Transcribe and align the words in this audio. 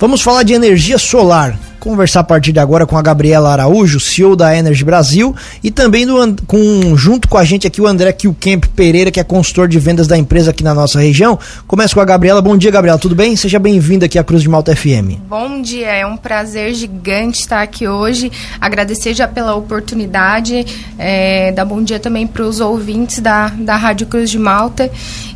Vamos 0.00 0.22
falar 0.22 0.44
de 0.44 0.52
energia 0.52 0.96
solar. 0.96 1.58
Conversar 1.80 2.20
a 2.20 2.24
partir 2.24 2.52
de 2.52 2.60
agora 2.60 2.86
com 2.86 2.96
a 2.96 3.02
Gabriela 3.02 3.50
Araújo, 3.50 3.98
CEO 3.98 4.36
da 4.36 4.56
Energy 4.56 4.84
Brasil, 4.84 5.34
e 5.60 5.72
também 5.72 6.06
do, 6.06 6.14
com, 6.46 6.96
junto 6.96 7.26
com 7.26 7.36
a 7.36 7.44
gente 7.44 7.66
aqui 7.66 7.80
o 7.80 7.86
André 7.86 8.12
Kilkemp 8.12 8.66
Pereira, 8.76 9.10
que 9.10 9.18
é 9.18 9.24
consultor 9.24 9.66
de 9.66 9.76
vendas 9.80 10.06
da 10.06 10.16
empresa 10.16 10.52
aqui 10.52 10.62
na 10.62 10.72
nossa 10.72 11.00
região. 11.00 11.36
Começa 11.66 11.94
com 11.94 12.00
a 12.00 12.04
Gabriela. 12.04 12.40
Bom 12.40 12.56
dia, 12.56 12.70
Gabriela. 12.70 12.96
Tudo 12.96 13.16
bem? 13.16 13.34
Seja 13.34 13.58
bem-vinda 13.58 14.06
aqui 14.06 14.20
à 14.20 14.22
Cruz 14.22 14.40
de 14.40 14.48
Malta 14.48 14.74
FM. 14.76 15.18
Bom 15.28 15.60
dia. 15.60 15.88
É 15.88 16.06
um 16.06 16.16
prazer 16.16 16.74
gigante 16.74 17.40
estar 17.40 17.62
aqui 17.62 17.88
hoje. 17.88 18.30
Agradecer 18.60 19.14
já 19.14 19.26
pela 19.26 19.56
oportunidade. 19.56 20.64
É, 20.96 21.50
dar 21.50 21.64
bom 21.64 21.82
dia 21.82 21.98
também 21.98 22.24
para 22.24 22.44
os 22.44 22.60
ouvintes 22.60 23.18
da, 23.18 23.48
da 23.48 23.74
Rádio 23.74 24.06
Cruz 24.06 24.30
de 24.30 24.38
Malta 24.38 24.88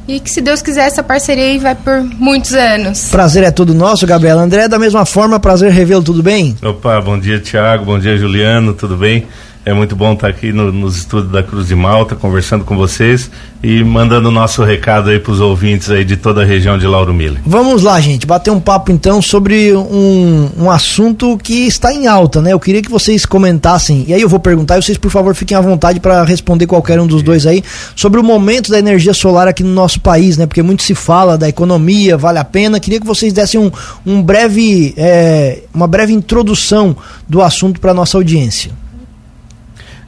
e 0.07 0.21
que 0.21 0.31
se 0.31 0.41
Deus 0.41 0.63
quiser 0.63 0.87
essa 0.87 1.03
parceria 1.03 1.45
aí 1.45 1.59
vai 1.59 1.75
por 1.75 2.03
muitos 2.03 2.53
anos. 2.55 3.09
Prazer 3.11 3.45
é 3.45 3.51
todo 3.51 3.75
nosso, 3.75 4.07
Gabriela. 4.07 4.43
André, 4.43 4.69
da 4.69 4.79
mesma 4.79 5.05
forma, 5.05 5.39
prazer 5.39 5.71
revê-lo, 5.71 6.03
tudo 6.03 6.23
bem? 6.23 6.57
Opa, 6.63 7.01
bom 7.01 7.19
dia 7.19 7.39
Tiago, 7.39 7.85
bom 7.85 7.99
dia 7.99 8.17
Juliano, 8.17 8.75
tudo 8.75 8.97
bem? 8.97 9.27
É 9.65 9.73
muito 9.73 9.95
bom 9.95 10.13
estar 10.13 10.27
aqui 10.27 10.53
no, 10.53 10.73
nos 10.73 10.97
estúdios 10.97 11.31
da 11.31 11.41
Cruz 11.41 11.69
de 11.69 11.77
Malta, 11.77 12.17
conversando 12.17 12.65
com 12.65 12.77
vocês 12.77 13.31
e 13.63 13.85
mandando 13.85 14.29
o 14.29 14.33
nosso 14.33 14.65
recado 14.65 15.09
aí 15.09 15.21
para 15.21 15.33
os 15.33 15.39
ouvintes 15.39 15.89
aí 15.89 16.05
de 16.05 16.17
toda 16.17 16.43
a 16.43 16.45
região 16.45 16.77
de 16.77 16.85
Lauro 16.85 17.15
Miller. 17.15 17.41
Vamos 17.47 17.85
lá, 17.85 18.01
gente, 18.01 18.27
bater 18.27 18.51
um 18.51 18.59
papo 18.59 18.91
então 18.91 19.23
sobre 19.23 19.73
um, 19.73 20.51
um 20.59 20.69
assunto 20.69 21.39
que 21.39 21.69
está 21.69 21.95
em 21.95 22.09
alta, 22.09 22.43
né? 22.43 22.53
Eu 22.53 22.59
queria 22.59 22.83
que 22.83 22.91
vocês 22.91 23.25
comentassem, 23.25 24.05
e 24.09 24.13
aí 24.13 24.21
eu 24.21 24.29
vou 24.29 24.41
perguntar, 24.41 24.79
e 24.79 24.83
vocês 24.83 24.99
por 24.99 25.13
favor 25.13 25.33
fiquem 25.33 25.57
à 25.57 25.61
vontade 25.61 26.01
para 26.01 26.25
responder 26.25 26.67
qualquer 26.67 26.99
um 26.99 27.07
dos 27.07 27.23
dois 27.23 27.47
aí, 27.47 27.63
sobre 27.95 28.19
o 28.19 28.25
momento 28.25 28.69
da 28.69 28.81
energia 28.81 29.15
solar 29.15 29.47
aqui 29.47 29.63
no 29.63 29.73
nosso 29.73 30.01
país, 30.01 30.37
né? 30.37 30.45
Porque 30.45 30.61
muito 30.61 30.83
se 30.83 30.97
fala 30.97 31.39
da 31.39 31.49
economia, 31.49 32.17
vale 32.17 32.41
a 32.41 32.45
pena. 32.45 32.81
Queria 32.81 32.99
que 32.99 33.07
vocês 33.07 33.33
dessem 33.33 33.61
um, 33.61 33.71
um 34.05 34.21
breve, 34.21 34.93
é, 34.97 35.61
uma 35.73 35.87
breve 35.87 36.13
introdução 36.13 36.97
do 37.29 37.41
assunto 37.41 37.79
para 37.79 37.95
nossa 37.95 38.19
audiência. 38.19 38.82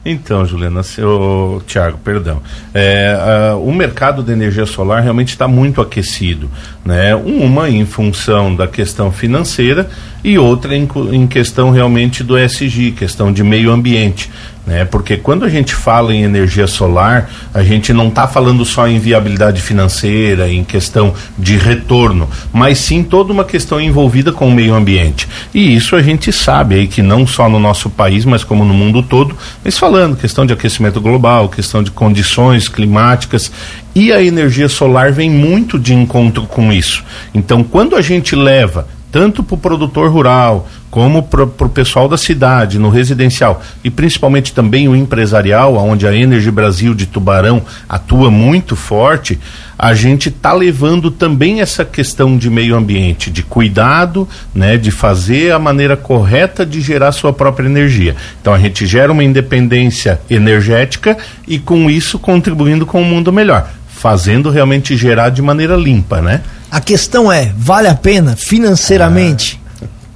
Então, 0.05 0.45
Juliana, 0.45 0.83
seu 0.83 1.63
Tiago, 1.65 1.97
perdão. 1.97 2.39
É, 2.75 3.17
a, 3.19 3.55
o 3.55 3.73
mercado 3.73 4.21
da 4.21 4.31
energia 4.31 4.67
solar 4.67 5.01
realmente 5.01 5.29
está 5.29 5.47
muito 5.47 5.81
aquecido, 5.81 6.47
né? 6.85 7.15
Uma 7.15 7.71
em 7.71 7.87
função 7.87 8.55
da 8.55 8.67
questão 8.67 9.11
financeira 9.11 9.89
e 10.23 10.37
outra 10.37 10.75
em, 10.75 10.87
em 11.11 11.25
questão 11.25 11.71
realmente 11.71 12.23
do 12.23 12.37
SG, 12.37 12.91
questão 12.91 13.33
de 13.33 13.43
meio 13.43 13.71
ambiente 13.71 14.29
né? 14.65 14.83
Porque 14.85 15.17
quando 15.17 15.45
a 15.45 15.49
gente 15.49 15.75
fala 15.75 16.13
em 16.13 16.23
energia 16.23 16.67
solar, 16.67 17.29
a 17.53 17.63
gente 17.63 17.93
não 17.93 18.07
está 18.07 18.27
falando 18.27 18.65
só 18.65 18.87
em 18.87 18.99
viabilidade 18.99 19.61
financeira, 19.61 20.49
em 20.49 20.63
questão 20.63 21.13
de 21.37 21.57
retorno, 21.57 22.27
mas 22.51 22.79
sim 22.79 23.03
toda 23.03 23.31
uma 23.31 23.43
questão 23.43 23.79
envolvida 23.79 24.31
com 24.31 24.47
o 24.47 24.51
meio 24.51 24.73
ambiente. 24.73 25.27
E 25.53 25.75
isso 25.75 25.95
a 25.95 26.01
gente 26.01 26.31
sabe 26.31 26.75
aí 26.75 26.87
que 26.87 27.01
não 27.01 27.27
só 27.27 27.47
no 27.47 27.59
nosso 27.59 27.89
país, 27.89 28.25
mas 28.25 28.43
como 28.43 28.65
no 28.65 28.73
mundo 28.73 29.03
todo, 29.03 29.35
mas 29.63 29.77
falando 29.77 30.17
questão 30.17 30.45
de 30.45 30.53
aquecimento 30.53 30.99
global, 30.99 31.49
questão 31.49 31.83
de 31.83 31.91
condições 31.91 32.67
climáticas 32.67 33.51
e 33.93 34.11
a 34.11 34.21
energia 34.21 34.67
solar 34.67 35.11
vem 35.11 35.29
muito 35.29 35.79
de 35.79 35.93
encontro 35.93 36.43
com 36.47 36.73
isso. 36.73 37.03
Então, 37.33 37.63
quando 37.63 37.95
a 37.95 38.01
gente 38.01 38.35
leva 38.35 38.87
tanto 39.15 39.41
para 39.41 39.55
o 39.55 39.57
produtor 39.57 40.11
rural 40.11 40.67
como 40.95 41.23
para 41.23 41.43
o 41.43 41.69
pessoal 41.69 42.07
da 42.07 42.17
cidade, 42.17 42.79
no 42.79 42.87
residencial 42.87 43.61
e 43.83 43.89
principalmente 43.89 44.53
também 44.53 44.87
o 44.87 44.95
empresarial, 44.95 45.75
onde 45.75 46.07
a 46.07 46.15
Energy 46.15 46.49
Brasil 46.49 46.93
de 46.95 47.05
Tubarão 47.05 47.61
atua 47.89 48.31
muito 48.31 48.77
forte, 48.77 49.37
a 49.77 49.93
gente 49.93 50.29
está 50.29 50.53
levando 50.53 51.11
também 51.11 51.59
essa 51.59 51.83
questão 51.83 52.37
de 52.37 52.49
meio 52.49 52.77
ambiente, 52.77 53.29
de 53.29 53.43
cuidado, 53.43 54.25
né, 54.53 54.77
de 54.77 54.89
fazer 54.89 55.51
a 55.51 55.59
maneira 55.59 55.97
correta 55.97 56.65
de 56.65 56.79
gerar 56.79 57.11
sua 57.11 57.33
própria 57.33 57.67
energia. 57.67 58.15
Então 58.39 58.53
a 58.53 58.57
gente 58.57 58.87
gera 58.87 59.11
uma 59.11 59.21
independência 59.21 60.21
energética 60.29 61.17
e 61.45 61.59
com 61.59 61.89
isso 61.89 62.17
contribuindo 62.17 62.85
com 62.85 63.01
um 63.01 63.05
mundo 63.05 63.33
melhor, 63.33 63.69
fazendo 63.89 64.49
realmente 64.49 64.95
gerar 64.95 65.27
de 65.27 65.41
maneira 65.41 65.75
limpa, 65.75 66.21
né? 66.21 66.39
A 66.71 66.79
questão 66.79 67.29
é, 67.29 67.51
vale 67.57 67.89
a 67.89 67.95
pena 67.95 68.37
financeiramente? 68.37 69.59
Ah. 69.61 69.64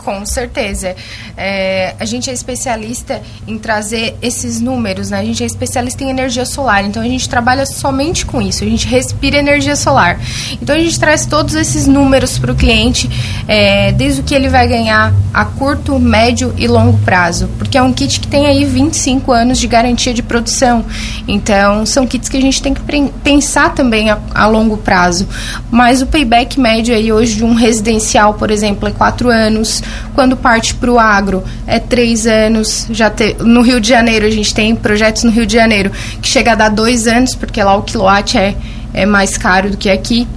Com 0.09 0.25
certeza. 0.25 0.95
É, 1.37 1.93
a 1.99 2.03
gente 2.03 2.31
é 2.31 2.33
especialista 2.33 3.21
em 3.47 3.59
trazer 3.59 4.17
esses 4.23 4.59
números, 4.59 5.11
né? 5.11 5.19
A 5.19 5.23
gente 5.23 5.43
é 5.43 5.45
especialista 5.45 6.03
em 6.03 6.09
energia 6.09 6.47
solar, 6.47 6.83
então 6.83 7.03
a 7.03 7.05
gente 7.05 7.29
trabalha 7.29 7.63
somente 7.63 8.25
com 8.25 8.41
isso, 8.41 8.63
a 8.63 8.67
gente 8.67 8.87
respira 8.87 9.37
energia 9.37 9.75
solar. 9.75 10.19
Então 10.59 10.75
a 10.75 10.79
gente 10.79 10.99
traz 10.99 11.27
todos 11.27 11.53
esses 11.53 11.85
números 11.85 12.39
para 12.39 12.51
o 12.51 12.55
cliente, 12.55 13.07
é, 13.47 13.91
desde 13.91 14.21
o 14.21 14.23
que 14.23 14.33
ele 14.33 14.49
vai 14.49 14.67
ganhar 14.67 15.13
a 15.31 15.45
curto, 15.45 15.99
médio 15.99 16.55
e 16.57 16.67
longo 16.67 16.97
prazo, 17.05 17.47
porque 17.59 17.77
é 17.77 17.81
um 17.83 17.93
kit 17.93 18.19
que 18.19 18.27
tem 18.27 18.47
aí 18.47 18.65
25 18.65 19.31
anos 19.31 19.59
de 19.59 19.67
garantia 19.67 20.11
de 20.11 20.23
produção. 20.23 20.83
Então 21.27 21.85
são 21.85 22.07
kits 22.07 22.29
que 22.29 22.37
a 22.37 22.41
gente 22.41 22.63
tem 22.63 22.73
que 22.73 22.81
pensar 23.23 23.75
também 23.75 24.09
a, 24.09 24.17
a 24.33 24.47
longo 24.47 24.75
prazo. 24.77 25.27
Mas 25.69 26.01
o 26.01 26.07
payback 26.07 26.59
médio 26.59 26.95
aí 26.95 27.13
hoje 27.13 27.35
de 27.35 27.45
um 27.45 27.53
residencial, 27.53 28.33
por 28.33 28.49
exemplo, 28.49 28.89
é 28.89 28.91
4 28.91 29.29
anos. 29.29 29.83
Quando 30.13 30.35
parte 30.35 30.73
para 30.75 30.91
o 30.91 30.99
agro, 30.99 31.43
é 31.65 31.79
três 31.79 32.25
anos. 32.27 32.87
Já 32.89 33.09
te, 33.09 33.35
no 33.39 33.61
Rio 33.61 33.79
de 33.79 33.89
Janeiro, 33.89 34.25
a 34.25 34.31
gente 34.31 34.53
tem 34.53 34.75
projetos 34.75 35.23
no 35.23 35.31
Rio 35.31 35.45
de 35.45 35.53
Janeiro 35.53 35.91
que 36.21 36.27
chega 36.27 36.53
a 36.53 36.55
dar 36.55 36.69
dois 36.69 37.07
anos, 37.07 37.35
porque 37.35 37.63
lá 37.63 37.75
o 37.75 37.83
quilowatt 37.83 38.37
é, 38.37 38.55
é 38.93 39.05
mais 39.05 39.37
caro 39.37 39.71
do 39.71 39.77
que 39.77 39.89
aqui. 39.89 40.27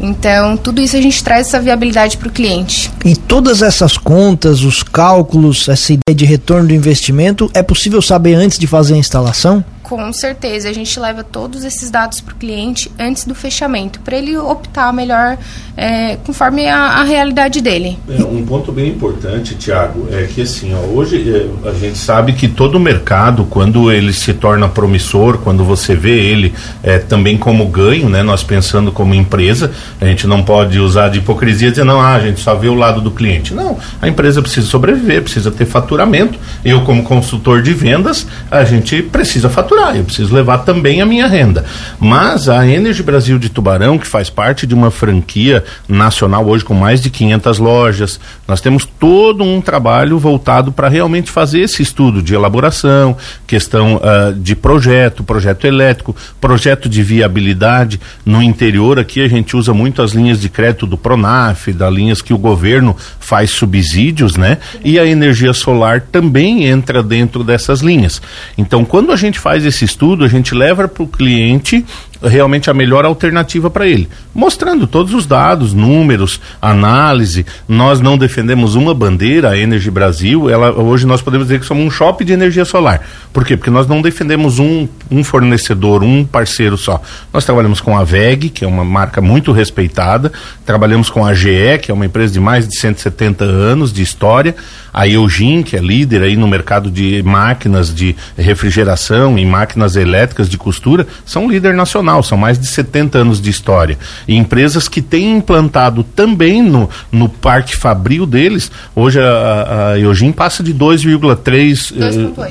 Então, 0.00 0.56
tudo 0.56 0.80
isso 0.80 0.96
a 0.96 1.00
gente 1.00 1.22
traz 1.22 1.48
essa 1.48 1.60
viabilidade 1.60 2.16
para 2.16 2.28
o 2.28 2.30
cliente. 2.30 2.90
Em 3.04 3.14
todas 3.14 3.60
essas 3.60 3.98
contas, 3.98 4.62
os 4.62 4.82
cálculos, 4.82 5.68
essa 5.68 5.92
ideia 5.92 6.16
de 6.16 6.24
retorno 6.24 6.68
do 6.68 6.74
investimento, 6.74 7.50
é 7.52 7.62
possível 7.62 8.00
saber 8.00 8.34
antes 8.34 8.58
de 8.58 8.66
fazer 8.66 8.94
a 8.94 8.98
instalação? 8.98 9.62
Com 9.90 10.12
certeza, 10.12 10.68
a 10.68 10.72
gente 10.72 11.00
leva 11.00 11.24
todos 11.24 11.64
esses 11.64 11.90
dados 11.90 12.20
para 12.20 12.32
o 12.32 12.36
cliente 12.36 12.88
antes 12.96 13.24
do 13.24 13.34
fechamento, 13.34 13.98
para 13.98 14.16
ele 14.16 14.36
optar 14.36 14.92
melhor 14.92 15.36
é, 15.76 16.16
conforme 16.24 16.68
a, 16.68 16.78
a, 16.78 17.02
realidade 17.02 17.60
dele. 17.60 17.98
É, 18.08 18.22
um 18.22 18.46
ponto 18.46 18.70
bem 18.70 18.90
importante, 18.90 19.56
Tiago, 19.56 20.06
é 20.12 20.28
que 20.32 20.42
assim, 20.42 20.72
ó, 20.72 20.78
hoje 20.96 21.28
é, 21.28 21.68
a 21.68 21.72
gente 21.72 21.98
sabe 21.98 22.34
que 22.34 22.46
todo 22.46 22.78
mercado, 22.78 23.44
quando 23.46 23.90
ele 23.90 24.12
se 24.12 24.32
torna 24.32 24.68
promissor, 24.68 25.38
quando 25.38 25.64
você 25.64 25.96
vê 25.96 26.20
ele 26.20 26.54
é, 26.84 26.98
também 26.98 27.36
como 27.36 27.66
ganho, 27.66 28.08
né, 28.08 28.22
nós 28.22 28.44
pensando 28.44 28.92
como 28.92 29.12
empresa, 29.12 29.72
a 30.00 30.04
gente 30.04 30.24
não 30.24 30.44
pode 30.44 30.78
usar 30.78 31.08
de 31.08 31.18
hipocrisia 31.18 31.66
e 31.66 31.70
dizer, 31.72 31.84
não, 31.84 32.00
ah, 32.00 32.14
a 32.14 32.20
gente 32.20 32.38
só 32.38 32.54
vê 32.54 32.68
o 32.68 32.74
lado 32.74 33.00
do 33.00 33.10
cliente. 33.10 33.52
Não, 33.52 33.76
a 34.00 34.06
empresa 34.06 34.40
precisa 34.40 34.68
sobreviver, 34.68 35.22
precisa 35.22 35.50
ter 35.50 35.64
faturamento. 35.64 36.38
Eu, 36.64 36.82
como 36.82 37.02
consultor 37.02 37.60
de 37.60 37.72
vendas, 37.72 38.24
a 38.48 38.62
gente 38.62 39.02
precisa 39.02 39.48
faturar 39.48 39.79
eu 39.94 40.04
preciso 40.04 40.34
levar 40.34 40.58
também 40.58 41.00
a 41.00 41.06
minha 41.06 41.26
renda. 41.26 41.64
Mas 41.98 42.48
a 42.48 42.66
Energy 42.66 43.02
Brasil 43.02 43.38
de 43.38 43.48
Tubarão, 43.48 43.98
que 43.98 44.06
faz 44.06 44.30
parte 44.30 44.66
de 44.66 44.74
uma 44.74 44.90
franquia 44.90 45.64
nacional 45.88 46.46
hoje 46.46 46.64
com 46.64 46.74
mais 46.74 47.00
de 47.00 47.10
500 47.10 47.58
lojas, 47.58 48.20
nós 48.46 48.60
temos 48.60 48.84
todo 48.84 49.42
um 49.42 49.60
trabalho 49.60 50.18
voltado 50.18 50.70
para 50.72 50.88
realmente 50.88 51.30
fazer 51.30 51.60
esse 51.60 51.82
estudo 51.82 52.22
de 52.22 52.34
elaboração, 52.34 53.16
questão 53.46 53.96
uh, 53.96 54.34
de 54.34 54.54
projeto, 54.54 55.24
projeto 55.24 55.66
elétrico, 55.66 56.14
projeto 56.40 56.88
de 56.88 57.02
viabilidade. 57.02 58.00
No 58.24 58.42
interior 58.42 58.98
aqui 58.98 59.22
a 59.22 59.28
gente 59.28 59.56
usa 59.56 59.72
muito 59.72 60.02
as 60.02 60.12
linhas 60.12 60.40
de 60.40 60.48
crédito 60.48 60.86
do 60.86 60.98
Pronaf, 60.98 61.72
das 61.72 61.92
linhas 61.92 62.22
que 62.22 62.34
o 62.34 62.38
governo 62.38 62.96
faz 63.18 63.50
subsídios, 63.50 64.36
né? 64.36 64.58
E 64.84 64.98
a 64.98 65.06
energia 65.06 65.52
solar 65.52 66.00
também 66.00 66.64
entra 66.64 67.02
dentro 67.02 67.44
dessas 67.44 67.80
linhas. 67.80 68.20
Então, 68.56 68.84
quando 68.84 69.12
a 69.12 69.16
gente 69.16 69.38
faz 69.38 69.64
esse 69.70 69.84
estudo, 69.84 70.24
a 70.24 70.28
gente 70.28 70.54
leva 70.54 70.86
para 70.86 71.02
o 71.02 71.08
cliente 71.08 71.84
realmente 72.22 72.70
a 72.70 72.74
melhor 72.74 73.04
alternativa 73.04 73.70
para 73.70 73.86
ele, 73.86 74.08
mostrando 74.34 74.86
todos 74.86 75.14
os 75.14 75.26
dados, 75.26 75.72
números, 75.72 76.40
análise. 76.60 77.46
Nós 77.68 78.00
não 78.00 78.18
defendemos 78.18 78.74
uma 78.74 78.94
bandeira, 78.94 79.50
a 79.50 79.58
Energy 79.58 79.90
Brasil. 79.90 80.50
Ela, 80.50 80.72
hoje 80.72 81.06
nós 81.06 81.22
podemos 81.22 81.46
dizer 81.46 81.60
que 81.60 81.66
somos 81.66 81.84
um 81.84 81.90
shopping 81.90 82.24
de 82.24 82.32
energia 82.32 82.64
solar. 82.64 83.00
Por 83.32 83.44
quê? 83.44 83.56
Porque 83.56 83.70
nós 83.70 83.86
não 83.86 84.02
defendemos 84.02 84.58
um, 84.58 84.86
um 85.10 85.24
fornecedor, 85.24 86.02
um 86.02 86.24
parceiro 86.24 86.76
só. 86.76 87.00
Nós 87.32 87.44
trabalhamos 87.44 87.80
com 87.80 87.96
a 87.96 88.04
VEG, 88.04 88.50
que 88.50 88.64
é 88.64 88.68
uma 88.68 88.84
marca 88.84 89.20
muito 89.20 89.52
respeitada, 89.52 90.32
trabalhamos 90.66 91.08
com 91.08 91.24
a 91.24 91.32
GE, 91.32 91.78
que 91.82 91.90
é 91.90 91.94
uma 91.94 92.06
empresa 92.06 92.32
de 92.32 92.40
mais 92.40 92.68
de 92.68 92.78
170 92.78 93.44
anos 93.44 93.92
de 93.92 94.02
história, 94.02 94.54
a 94.92 95.06
Eugin, 95.06 95.62
que 95.62 95.76
é 95.76 95.80
líder 95.80 96.22
aí 96.22 96.36
no 96.36 96.48
mercado 96.48 96.90
de 96.90 97.22
máquinas 97.22 97.94
de 97.94 98.16
refrigeração 98.36 99.38
e 99.38 99.46
máquinas 99.46 99.96
elétricas 99.96 100.48
de 100.48 100.58
costura, 100.58 101.06
são 101.24 101.48
líder 101.48 101.74
nacional 101.74 102.09
tradicional, 102.10 102.22
são 102.22 102.36
mais 102.36 102.58
de 102.58 102.66
70 102.66 103.18
anos 103.18 103.40
de 103.40 103.50
história. 103.50 103.98
E 104.26 104.36
empresas 104.36 104.88
que 104.88 105.00
têm 105.00 105.36
implantado 105.36 106.02
também 106.02 106.62
no, 106.62 106.88
no 107.12 107.28
parque 107.28 107.76
fabril 107.76 108.26
deles, 108.26 108.70
hoje 108.94 109.20
a, 109.20 109.92
a 109.92 109.98
Eugene 109.98 110.32
passa 110.32 110.62
de 110.62 110.74
2,3, 110.74 111.92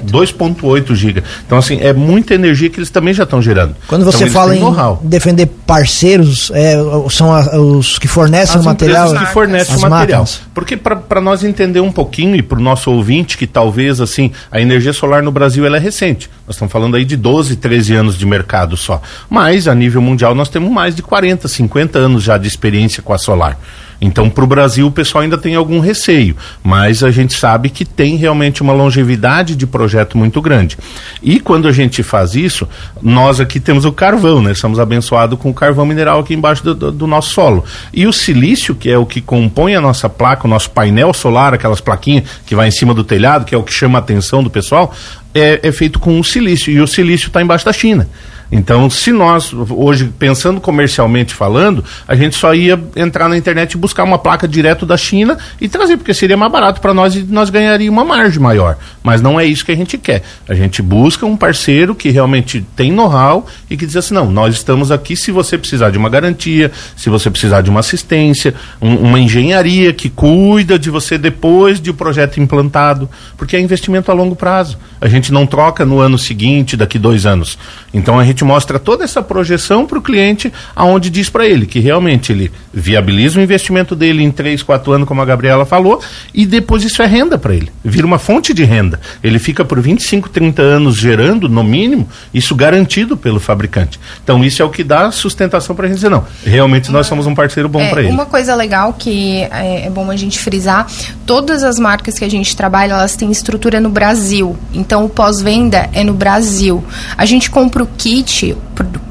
2,8 0.05 0.95
giga. 0.95 1.23
Então, 1.45 1.57
assim, 1.57 1.79
é 1.81 1.91
muita 1.93 2.33
energia 2.33 2.69
que 2.69 2.79
eles 2.79 2.89
também 2.89 3.13
já 3.13 3.23
estão 3.23 3.41
gerando. 3.41 3.75
Quando 3.87 4.05
você 4.05 4.25
então, 4.25 4.33
fala 4.33 4.55
em 4.55 5.07
defender 5.07 5.47
parceiros, 5.65 6.51
é, 6.53 6.75
são 7.09 7.33
a, 7.33 7.57
os 7.59 7.99
que 7.99 8.07
fornecem 8.07 8.57
As 8.57 8.61
o 8.61 8.65
material? 8.65 9.13
que 9.13 9.25
fornecem 9.27 9.75
o 9.75 9.81
material. 9.81 10.21
Máquinas. 10.21 10.41
Porque 10.53 10.77
para 10.77 11.21
nós 11.21 11.43
entender 11.43 11.79
um 11.79 11.91
pouquinho 11.91 12.35
e 12.35 12.41
para 12.41 12.57
o 12.57 12.61
nosso 12.61 12.91
ouvinte 12.91 13.37
que 13.37 13.47
talvez, 13.47 13.99
assim, 13.99 14.31
a 14.51 14.61
energia 14.61 14.93
solar 14.93 15.21
no 15.23 15.31
Brasil 15.31 15.65
ela 15.65 15.77
é 15.77 15.79
recente. 15.79 16.29
Nós 16.45 16.55
estamos 16.55 16.71
falando 16.71 16.95
aí 16.95 17.05
de 17.05 17.15
12, 17.15 17.55
13 17.55 17.95
anos 17.95 18.17
de 18.17 18.25
mercado 18.25 18.77
só. 18.77 19.01
Mas, 19.29 19.48
a 19.67 19.75
nível 19.75 20.01
mundial, 20.01 20.35
nós 20.35 20.49
temos 20.49 20.71
mais 20.71 20.95
de 20.95 21.01
40, 21.01 21.47
50 21.47 21.97
anos 21.97 22.23
já 22.23 22.37
de 22.37 22.47
experiência 22.47 23.01
com 23.01 23.13
a 23.13 23.17
solar. 23.17 23.57
Então, 24.01 24.29
para 24.29 24.43
o 24.43 24.47
Brasil, 24.47 24.87
o 24.87 24.91
pessoal 24.91 25.23
ainda 25.23 25.37
tem 25.37 25.55
algum 25.55 25.79
receio, 25.79 26.35
mas 26.63 27.03
a 27.03 27.11
gente 27.11 27.33
sabe 27.33 27.69
que 27.69 27.83
tem 27.83 28.15
realmente 28.15 28.61
uma 28.61 28.71
longevidade 28.71 29.55
de 29.55 29.67
projeto 29.67 30.17
muito 30.17 30.41
grande. 30.41 30.77
E 31.21 31.39
quando 31.39 31.67
a 31.67 31.71
gente 31.71 32.01
faz 32.01 32.33
isso, 32.33 32.67
nós 33.01 33.39
aqui 33.39 33.59
temos 33.59 33.83
o 33.83 33.91
carvão, 33.91 34.41
né? 34.41 34.53
Somos 34.53 34.79
abençoados 34.79 35.37
com 35.37 35.49
o 35.49 35.53
carvão 35.53 35.85
mineral 35.85 36.19
aqui 36.19 36.33
embaixo 36.33 36.63
do, 36.63 36.73
do, 36.73 36.91
do, 36.91 37.07
nosso 37.07 37.31
solo. 37.31 37.65
E 37.93 38.07
o 38.07 38.13
silício, 38.13 38.73
que 38.73 38.89
é 38.89 38.97
o 38.97 39.05
que 39.05 39.19
compõe 39.19 39.75
a 39.75 39.81
nossa 39.81 40.07
placa, 40.07 40.47
o 40.47 40.49
nosso 40.49 40.71
painel 40.71 41.13
solar, 41.13 41.53
aquelas 41.53 41.81
plaquinhas 41.81 42.23
que 42.45 42.55
vai 42.55 42.69
em 42.69 42.71
cima 42.71 42.93
do 42.93 43.03
telhado, 43.03 43.43
que 43.43 43.53
é 43.53 43.57
o 43.57 43.63
que 43.63 43.73
chama 43.73 43.99
a 43.99 44.01
atenção 44.01 44.41
do 44.41 44.49
pessoal, 44.49 44.93
é, 45.33 45.59
é 45.61 45.71
feito 45.71 45.99
com 45.99 46.17
o 46.19 46.23
silício. 46.23 46.71
E 46.71 46.79
o 46.79 46.87
silício 46.87 47.27
está 47.27 47.41
embaixo 47.41 47.65
da 47.65 47.73
China. 47.73 48.07
Então, 48.51 48.89
se 48.89 49.11
nós, 49.11 49.53
hoje, 49.53 50.11
pensando 50.17 50.59
comercialmente 50.59 51.33
falando, 51.33 51.83
a 52.07 52.15
gente 52.15 52.35
só 52.35 52.53
ia 52.53 52.81
entrar 52.95 53.29
na 53.29 53.37
internet 53.37 53.73
e 53.73 53.77
buscar 53.77 54.03
uma 54.03 54.17
placa 54.17 54.47
direto 54.47 54.85
da 54.85 54.97
China 54.97 55.37
e 55.61 55.69
trazer, 55.69 55.97
porque 55.97 56.13
seria 56.13 56.35
mais 56.35 56.51
barato 56.51 56.81
para 56.81 56.93
nós 56.93 57.15
e 57.15 57.23
nós 57.23 57.49
ganharíamos 57.49 57.97
uma 57.97 58.05
margem 58.05 58.39
maior. 58.39 58.77
Mas 59.03 59.21
não 59.21 59.39
é 59.39 59.45
isso 59.45 59.63
que 59.63 59.71
a 59.71 59.75
gente 59.75 59.97
quer. 59.97 60.23
A 60.47 60.55
gente 60.55 60.81
busca 60.81 61.25
um 61.25 61.37
parceiro 61.37 61.93
que 61.93 62.09
realmente 62.09 62.65
tem 62.75 62.91
know-how 62.91 63.45
e 63.69 63.77
que 63.77 63.85
diz 63.85 63.95
assim: 63.95 64.13
não, 64.13 64.31
nós 64.31 64.55
estamos 64.55 64.91
aqui 64.91 65.15
se 65.15 65.31
você 65.31 65.57
precisar 65.57 65.91
de 65.91 65.97
uma 65.97 66.09
garantia, 66.09 66.71
se 66.95 67.09
você 67.09 67.29
precisar 67.29 67.61
de 67.61 67.69
uma 67.69 67.81
assistência, 67.81 68.55
um, 68.81 68.95
uma 68.95 69.19
engenharia 69.19 69.93
que 69.93 70.09
cuida 70.09 70.79
de 70.79 70.89
você 70.89 71.17
depois 71.17 71.79
de 71.79 71.91
o 71.91 71.93
projeto 71.93 72.39
implantado, 72.39 73.09
porque 73.37 73.55
é 73.55 73.59
investimento 73.59 74.11
a 74.11 74.13
longo 74.13 74.35
prazo. 74.35 74.77
A 74.99 75.07
gente 75.07 75.31
não 75.31 75.45
troca 75.45 75.85
no 75.85 75.99
ano 75.99 76.17
seguinte, 76.17 76.75
daqui 76.75 76.97
dois 76.97 77.25
anos. 77.25 77.57
Então 77.93 78.19
a 78.19 78.25
gente 78.25 78.38
mostra 78.43 78.79
toda 78.79 79.03
essa 79.03 79.21
projeção 79.21 79.85
para 79.85 79.97
o 79.97 80.01
cliente, 80.01 80.51
aonde 80.75 81.09
diz 81.09 81.29
para 81.29 81.47
ele 81.47 81.65
que 81.65 81.79
realmente 81.79 82.31
ele 82.31 82.51
viabiliza 82.73 83.39
o 83.39 83.43
investimento 83.43 83.95
dele 83.95 84.23
em 84.23 84.31
3, 84.31 84.63
4 84.63 84.91
anos, 84.91 85.07
como 85.07 85.21
a 85.21 85.25
Gabriela 85.25 85.65
falou, 85.65 86.01
e 86.33 86.45
depois 86.45 86.83
isso 86.83 87.01
é 87.01 87.05
renda 87.05 87.37
para 87.37 87.53
ele. 87.53 87.71
Vira 87.83 88.05
uma 88.05 88.19
fonte 88.19 88.53
de 88.53 88.63
renda. 88.63 88.99
Ele 89.23 89.39
fica 89.39 89.65
por 89.65 89.79
25, 89.79 90.29
30 90.29 90.61
anos 90.61 90.95
gerando, 90.95 91.49
no 91.49 91.63
mínimo, 91.63 92.07
isso 92.33 92.55
garantido 92.55 93.17
pelo 93.17 93.39
fabricante. 93.39 93.99
Então 94.23 94.43
isso 94.43 94.61
é 94.61 94.65
o 94.65 94.69
que 94.69 94.83
dá 94.83 95.11
sustentação 95.11 95.75
para 95.75 95.85
a 95.85 95.87
gente 95.87 95.97
dizer, 95.97 96.09
não, 96.09 96.25
realmente 96.43 96.91
nós 96.91 97.07
somos 97.07 97.25
um 97.25 97.35
parceiro 97.35 97.67
bom 97.67 97.81
é, 97.81 97.89
para 97.89 98.01
ele. 98.01 98.11
Uma 98.11 98.25
coisa 98.25 98.55
legal 98.55 98.93
que 98.93 99.43
é, 99.51 99.85
é 99.85 99.89
bom 99.89 100.09
a 100.09 100.15
gente 100.15 100.39
frisar, 100.39 100.87
todas 101.25 101.63
as 101.63 101.79
marcas 101.79 102.17
que 102.17 102.25
a 102.25 102.29
gente 102.29 102.55
trabalha, 102.55 102.93
elas 102.93 103.15
têm 103.15 103.31
estrutura 103.31 103.79
no 103.79 103.89
Brasil. 103.89 104.57
Então 104.73 105.05
o 105.05 105.09
pós-venda 105.09 105.89
é 105.93 106.03
no 106.03 106.13
Brasil. 106.13 106.83
A 107.17 107.25
gente 107.25 107.49
compra 107.49 107.83
o 107.83 107.87
kit 107.87 108.28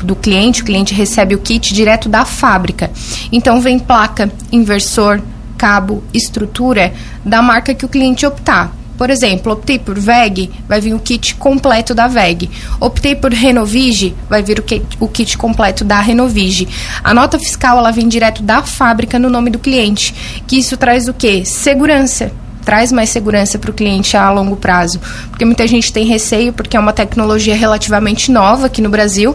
do 0.05 0.17
cliente, 0.17 0.63
o 0.63 0.65
cliente 0.65 0.95
recebe 0.95 1.35
o 1.35 1.39
kit 1.39 1.75
direto 1.75 2.09
da 2.09 2.25
fábrica. 2.25 2.91
Então 3.33 3.61
vem 3.61 3.79
placa, 3.79 4.31
inversor, 4.51 5.21
cabo, 5.57 6.03
estrutura 6.15 6.93
da 7.25 7.43
marca 7.43 7.75
que 7.75 7.85
o 7.85 7.89
cliente 7.89 8.25
optar. 8.25 8.73
Por 8.97 9.11
exemplo, 9.11 9.53
optei 9.53 9.79
por 9.79 9.97
VEG, 9.97 10.51
vai 10.69 10.81
vir 10.81 10.93
o 10.93 10.99
kit 10.99 11.37
completo 11.37 11.95
da 11.95 12.09
VEG. 12.09 12.51
Optei 12.81 13.15
por 13.15 13.33
Renovige, 13.33 14.15
vai 14.29 14.43
vir 14.43 14.59
o 14.59 14.63
kit, 14.63 14.85
o 14.99 15.07
kit 15.07 15.39
completo 15.39 15.85
da 15.85 16.01
Renovige. 16.01 16.67
A 17.05 17.15
nota 17.15 17.39
fiscal 17.39 17.79
ela 17.79 17.93
vem 17.93 18.09
direto 18.09 18.43
da 18.43 18.63
fábrica 18.63 19.19
no 19.19 19.31
nome 19.31 19.51
do 19.51 19.59
cliente, 19.61 20.43
que 20.49 20.59
isso 20.59 20.77
traz 20.77 21.07
o 21.07 21.15
quê? 21.15 21.45
Segurança 21.45 22.33
traz 22.69 22.93
mais 22.93 23.09
segurança 23.09 23.59
para 23.59 23.71
o 23.71 23.73
cliente 23.73 24.15
a 24.15 24.31
longo 24.31 24.55
prazo. 24.55 25.01
Porque 25.31 25.43
muita 25.43 25.67
gente 25.67 25.91
tem 25.91 26.05
receio, 26.05 26.53
porque 26.53 26.77
é 26.77 26.81
uma 26.81 26.93
tecnologia 26.93 27.57
relativamente 27.57 28.31
nova 28.31 28.67
aqui 28.67 28.83
no 28.83 28.91
Brasil. 28.91 29.35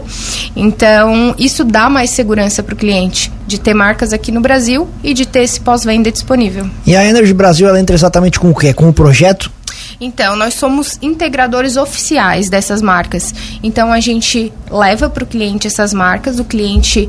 Então, 0.54 1.34
isso 1.36 1.64
dá 1.64 1.90
mais 1.90 2.10
segurança 2.10 2.62
para 2.62 2.74
o 2.74 2.76
cliente, 2.76 3.32
de 3.44 3.58
ter 3.58 3.74
marcas 3.74 4.12
aqui 4.12 4.30
no 4.30 4.40
Brasil 4.40 4.88
e 5.02 5.12
de 5.12 5.26
ter 5.26 5.40
esse 5.40 5.58
pós-venda 5.60 6.12
disponível. 6.12 6.70
E 6.86 6.94
a 6.94 7.04
Energy 7.04 7.34
Brasil, 7.34 7.66
ela 7.66 7.80
entra 7.80 7.96
exatamente 7.96 8.38
com 8.38 8.50
o 8.50 8.54
quê? 8.54 8.72
Com 8.72 8.88
o 8.88 8.92
projeto? 8.92 9.50
Então, 10.00 10.36
nós 10.36 10.54
somos 10.54 10.96
integradores 11.02 11.76
oficiais 11.76 12.48
dessas 12.48 12.80
marcas. 12.80 13.34
Então, 13.64 13.92
a 13.92 13.98
gente 13.98 14.52
leva 14.70 15.10
para 15.10 15.24
o 15.24 15.26
cliente 15.26 15.66
essas 15.66 15.92
marcas, 15.92 16.38
o 16.38 16.44
cliente 16.44 17.08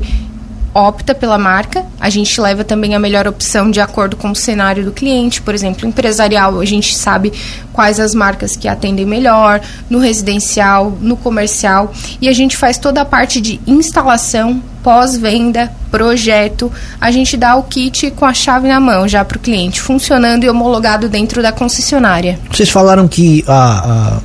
opta 0.76 1.14
pela 1.14 1.38
marca, 1.38 1.86
a 1.98 2.10
gente 2.10 2.38
leva 2.38 2.62
também 2.62 2.94
a 2.94 2.98
melhor 2.98 3.26
opção 3.26 3.70
de 3.70 3.80
acordo 3.80 4.14
com 4.14 4.30
o 4.30 4.36
cenário 4.36 4.84
do 4.84 4.92
cliente, 4.92 5.40
por 5.40 5.54
exemplo, 5.54 5.88
empresarial, 5.88 6.60
a 6.60 6.64
gente 6.66 6.94
sabe 6.94 7.32
quais 7.72 7.98
as 7.98 8.14
marcas 8.14 8.56
que 8.56 8.68
atendem 8.68 9.06
melhor, 9.06 9.60
no 9.88 9.98
residencial, 9.98 10.96
no 11.00 11.16
comercial, 11.16 11.92
e 12.20 12.28
a 12.28 12.32
gente 12.32 12.58
faz 12.58 12.76
toda 12.76 13.00
a 13.00 13.04
parte 13.06 13.40
de 13.40 13.58
instalação, 13.66 14.62
pós-venda, 14.82 15.72
projeto, 15.90 16.70
a 17.00 17.10
gente 17.10 17.38
dá 17.38 17.56
o 17.56 17.62
kit 17.62 18.10
com 18.10 18.26
a 18.26 18.34
chave 18.34 18.68
na 18.68 18.78
mão 18.78 19.08
já 19.08 19.24
para 19.24 19.38
o 19.38 19.40
cliente, 19.40 19.80
funcionando 19.80 20.44
e 20.44 20.48
homologado 20.48 21.08
dentro 21.08 21.42
da 21.42 21.52
concessionária. 21.52 22.38
Vocês 22.52 22.68
falaram 22.68 23.08
que 23.08 23.42
a, 23.48 24.20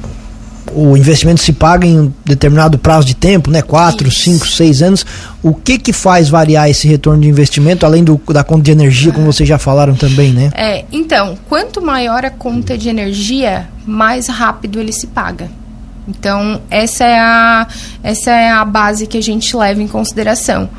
o 0.76 0.96
investimento 0.98 1.42
se 1.42 1.54
paga 1.54 1.86
em 1.86 2.00
um 2.00 2.14
determinado 2.26 2.78
prazo 2.78 3.06
de 3.06 3.16
tempo, 3.16 3.50
né? 3.50 3.62
Quatro, 3.62 4.08
Isso. 4.08 4.22
cinco, 4.22 4.48
seis 4.48 4.82
anos. 4.82 5.06
O 5.44 5.54
que 5.54 5.78
que 5.78 5.94
faz 5.94 6.30
variar 6.30 6.70
esse 6.70 6.88
retorno 6.88 7.22
de 7.22 7.28
investimento, 7.28 7.86
além 7.86 8.04
do, 8.04 8.20
da 8.30 8.44
conta 8.44 8.64
de 8.64 8.72
energia, 8.72 9.12
como 9.12 9.26
vocês 9.26 9.48
já 9.48 9.58
falaram 9.58 9.96
também, 9.96 10.32
né? 10.32 10.52
É, 10.54 10.86
então, 10.92 11.38
quanto 11.50 11.82
maior 11.82 12.26
a 12.26 12.30
conta 12.30 12.78
de 12.78 12.90
energia, 12.90 13.68
mais 13.86 14.28
rápido 14.28 14.80
ele 14.80 14.92
se 14.92 15.08
paga. 15.08 15.50
Então, 16.08 16.62
essa 16.70 17.04
é 17.04 17.20
a, 17.20 17.68
essa 18.04 18.32
é 18.32 18.50
a 18.50 18.66
base 18.66 19.08
que 19.08 19.18
a 19.18 19.22
gente 19.22 19.56
leva 19.56 19.82
em 19.82 19.88
consideração. 19.88 20.70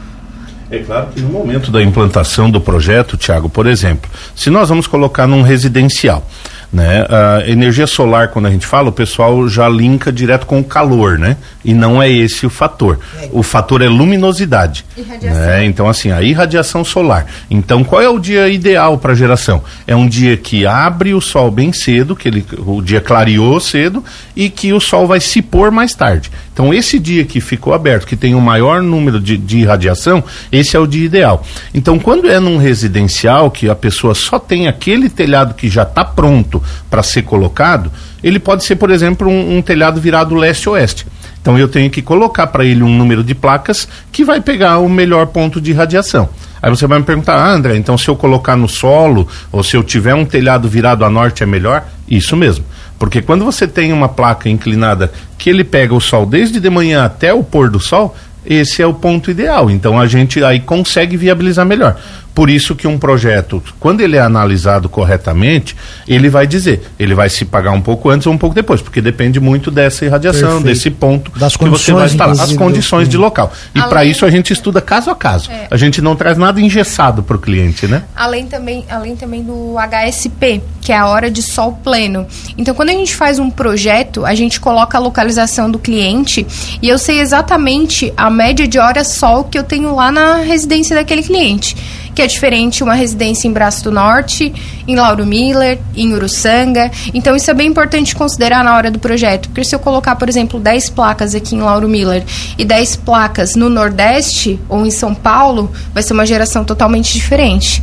É 0.70 0.78
claro 0.78 1.08
que 1.14 1.20
no 1.20 1.28
momento 1.28 1.70
da 1.70 1.82
implantação 1.82 2.50
do 2.50 2.58
projeto, 2.58 3.16
Tiago, 3.16 3.48
por 3.48 3.66
exemplo, 3.66 4.10
se 4.34 4.48
nós 4.48 4.70
vamos 4.70 4.86
colocar 4.86 5.26
num 5.26 5.42
residencial, 5.42 6.26
né? 6.72 7.06
A 7.08 7.48
energia 7.48 7.86
solar, 7.86 8.28
quando 8.28 8.46
a 8.46 8.50
gente 8.50 8.66
fala, 8.66 8.88
o 8.88 8.92
pessoal 8.92 9.46
já 9.46 9.68
linka 9.68 10.10
direto 10.10 10.46
com 10.46 10.58
o 10.58 10.64
calor, 10.64 11.18
né? 11.18 11.36
E 11.62 11.74
não 11.74 12.02
é 12.02 12.10
esse 12.10 12.46
o 12.46 12.50
fator. 12.50 12.98
O 13.30 13.42
fator 13.42 13.82
é 13.82 13.88
luminosidade. 13.88 14.84
Né? 15.22 15.66
Então, 15.66 15.86
assim, 15.86 16.10
a 16.10 16.22
irradiação 16.22 16.82
solar. 16.82 17.26
Então, 17.50 17.84
qual 17.84 18.00
é 18.00 18.08
o 18.08 18.18
dia 18.18 18.48
ideal 18.48 18.96
para 18.96 19.14
geração? 19.14 19.62
É 19.86 19.94
um 19.94 20.08
dia 20.08 20.36
que 20.36 20.66
abre 20.66 21.12
o 21.12 21.20
sol 21.20 21.50
bem 21.50 21.72
cedo, 21.72 22.16
que 22.16 22.28
ele, 22.28 22.44
o 22.64 22.80
dia 22.80 23.02
clareou 23.02 23.60
cedo, 23.60 24.02
e 24.34 24.48
que 24.48 24.72
o 24.72 24.80
sol 24.80 25.06
vai 25.06 25.20
se 25.20 25.42
pôr 25.42 25.70
mais 25.70 25.94
tarde. 25.94 26.30
Então, 26.52 26.72
esse 26.72 26.98
dia 26.98 27.24
que 27.24 27.40
ficou 27.40 27.72
aberto, 27.72 28.06
que 28.06 28.16
tem 28.16 28.34
o 28.34 28.40
maior 28.40 28.82
número 28.82 29.18
de, 29.18 29.38
de 29.38 29.58
irradiação, 29.58 30.22
esse 30.50 30.76
é 30.76 30.78
o 30.78 30.86
dia 30.86 31.06
ideal. 31.06 31.44
Então, 31.72 31.98
quando 31.98 32.30
é 32.30 32.38
num 32.38 32.58
residencial, 32.58 33.50
que 33.50 33.70
a 33.70 33.74
pessoa 33.74 34.14
só 34.14 34.38
tem 34.38 34.68
aquele 34.68 35.08
telhado 35.08 35.54
que 35.54 35.68
já 35.68 35.82
está 35.82 36.04
pronto 36.04 36.62
para 36.90 37.02
ser 37.02 37.22
colocado, 37.22 37.90
ele 38.22 38.38
pode 38.38 38.64
ser, 38.64 38.76
por 38.76 38.90
exemplo, 38.90 39.28
um, 39.28 39.56
um 39.56 39.62
telhado 39.62 40.00
virado 40.00 40.34
leste-oeste. 40.34 41.06
Então, 41.40 41.58
eu 41.58 41.66
tenho 41.66 41.90
que 41.90 42.02
colocar 42.02 42.46
para 42.48 42.64
ele 42.64 42.82
um 42.82 42.94
número 42.94 43.24
de 43.24 43.34
placas 43.34 43.88
que 44.12 44.24
vai 44.24 44.40
pegar 44.40 44.78
o 44.78 44.88
melhor 44.88 45.28
ponto 45.28 45.60
de 45.60 45.72
radiação. 45.72 46.28
Aí 46.62 46.70
você 46.70 46.86
vai 46.86 47.00
me 47.00 47.04
perguntar, 47.04 47.34
ah, 47.34 47.50
André, 47.50 47.76
então 47.76 47.98
se 47.98 48.06
eu 48.08 48.14
colocar 48.14 48.56
no 48.56 48.68
solo, 48.68 49.26
ou 49.50 49.64
se 49.64 49.76
eu 49.76 49.82
tiver 49.82 50.14
um 50.14 50.24
telhado 50.24 50.68
virado 50.68 51.04
a 51.04 51.10
norte 51.10 51.42
é 51.42 51.46
melhor? 51.46 51.84
Isso 52.08 52.36
mesmo. 52.36 52.64
Porque 53.02 53.20
quando 53.20 53.44
você 53.44 53.66
tem 53.66 53.92
uma 53.92 54.08
placa 54.08 54.48
inclinada 54.48 55.12
que 55.36 55.50
ele 55.50 55.64
pega 55.64 55.92
o 55.92 56.00
sol 56.00 56.24
desde 56.24 56.60
de 56.60 56.70
manhã 56.70 57.04
até 57.04 57.34
o 57.34 57.42
pôr 57.42 57.68
do 57.68 57.80
sol, 57.80 58.16
esse 58.44 58.82
é 58.82 58.86
o 58.86 58.94
ponto 58.94 59.30
ideal. 59.30 59.70
Então 59.70 59.98
a 59.98 60.06
gente 60.06 60.42
aí 60.42 60.60
consegue 60.60 61.16
viabilizar 61.16 61.66
melhor. 61.66 61.96
Por 62.34 62.48
isso 62.48 62.74
que 62.74 62.86
um 62.86 62.98
projeto, 62.98 63.62
quando 63.78 64.00
ele 64.00 64.16
é 64.16 64.20
analisado 64.20 64.88
corretamente, 64.88 65.76
ele 66.08 66.30
vai 66.30 66.46
dizer, 66.46 66.82
ele 66.98 67.14
vai 67.14 67.28
se 67.28 67.44
pagar 67.44 67.72
um 67.72 67.80
pouco 67.80 68.08
antes 68.08 68.26
ou 68.26 68.32
um 68.32 68.38
pouco 68.38 68.54
depois, 68.54 68.80
porque 68.80 69.02
depende 69.02 69.38
muito 69.38 69.70
dessa 69.70 70.06
irradiação, 70.06 70.62
Perfeito. 70.62 70.64
desse 70.64 70.90
ponto 70.90 71.38
das 71.38 71.56
que 71.56 71.68
você 71.68 71.92
vai 71.92 72.06
instalar, 72.06 72.40
as 72.40 72.52
condições 72.54 73.08
de 73.08 73.18
local. 73.18 73.52
E 73.74 73.82
para 73.82 74.04
isso 74.04 74.24
a 74.24 74.30
gente 74.30 74.52
estuda 74.52 74.80
caso 74.80 75.10
a 75.10 75.14
caso. 75.14 75.50
É. 75.50 75.66
A 75.70 75.76
gente 75.76 76.00
não 76.00 76.16
traz 76.16 76.38
nada 76.38 76.60
engessado 76.60 77.22
para 77.22 77.36
o 77.36 77.38
cliente, 77.38 77.86
né? 77.86 78.04
Além 78.16 78.46
também, 78.46 78.84
além 78.88 79.14
também 79.14 79.42
do 79.42 79.76
HSP, 79.76 80.62
que 80.80 80.90
é 80.90 80.96
a 80.96 81.06
hora 81.06 81.30
de 81.30 81.42
sol 81.42 81.78
pleno. 81.84 82.26
Então, 82.56 82.74
quando 82.74 82.88
a 82.88 82.92
gente 82.92 83.14
faz 83.14 83.38
um 83.38 83.50
projeto, 83.50 84.24
a 84.24 84.34
gente 84.34 84.58
coloca 84.58 84.96
a 84.96 85.00
localização 85.00 85.70
do 85.70 85.78
cliente 85.78 86.46
e 86.80 86.88
eu 86.88 86.98
sei 86.98 87.20
exatamente 87.20 88.12
a 88.16 88.30
média 88.32 88.66
de 88.66 88.78
horas 88.78 89.08
sol 89.08 89.44
que 89.44 89.58
eu 89.58 89.62
tenho 89.62 89.94
lá 89.94 90.10
na 90.10 90.36
residência 90.36 90.96
daquele 90.96 91.22
cliente 91.22 91.76
que 92.14 92.22
é 92.22 92.26
diferente 92.26 92.82
uma 92.82 92.94
residência 92.94 93.48
em 93.48 93.52
Braço 93.52 93.84
do 93.84 93.90
Norte, 93.90 94.52
em 94.86 94.96
Lauro 94.96 95.24
Miller, 95.24 95.78
em 95.96 96.12
Uruçanga. 96.12 96.90
Então 97.14 97.34
isso 97.34 97.50
é 97.50 97.54
bem 97.54 97.68
importante 97.68 98.14
considerar 98.14 98.62
na 98.62 98.76
hora 98.76 98.90
do 98.90 98.98
projeto, 98.98 99.48
porque 99.48 99.64
se 99.64 99.74
eu 99.74 99.78
colocar, 99.78 100.16
por 100.16 100.28
exemplo, 100.28 100.60
10 100.60 100.90
placas 100.90 101.34
aqui 101.34 101.54
em 101.54 101.60
Lauro 101.60 101.88
Miller 101.88 102.24
e 102.58 102.64
10 102.64 102.96
placas 102.96 103.54
no 103.54 103.68
Nordeste 103.68 104.60
ou 104.68 104.84
em 104.84 104.90
São 104.90 105.14
Paulo, 105.14 105.72
vai 105.94 106.02
ser 106.02 106.12
uma 106.12 106.26
geração 106.26 106.64
totalmente 106.64 107.14
diferente. 107.14 107.82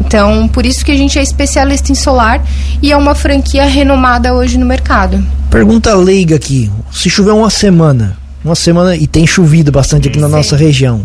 Então, 0.00 0.46
por 0.48 0.64
isso 0.64 0.84
que 0.84 0.92
a 0.92 0.96
gente 0.96 1.18
é 1.18 1.22
especialista 1.22 1.90
em 1.90 1.94
solar 1.94 2.40
e 2.80 2.92
é 2.92 2.96
uma 2.96 3.14
franquia 3.14 3.64
renomada 3.64 4.32
hoje 4.32 4.56
no 4.56 4.64
mercado. 4.64 5.24
Pergunta 5.50 5.94
leiga 5.94 6.36
aqui. 6.36 6.70
Se 6.92 7.10
chover 7.10 7.32
uma 7.32 7.50
semana, 7.50 8.16
uma 8.44 8.54
semana 8.54 8.96
e 8.96 9.06
tem 9.06 9.26
chovido 9.26 9.72
bastante 9.72 10.08
aqui 10.08 10.18
na 10.18 10.28
nossa 10.28 10.56
região, 10.56 11.04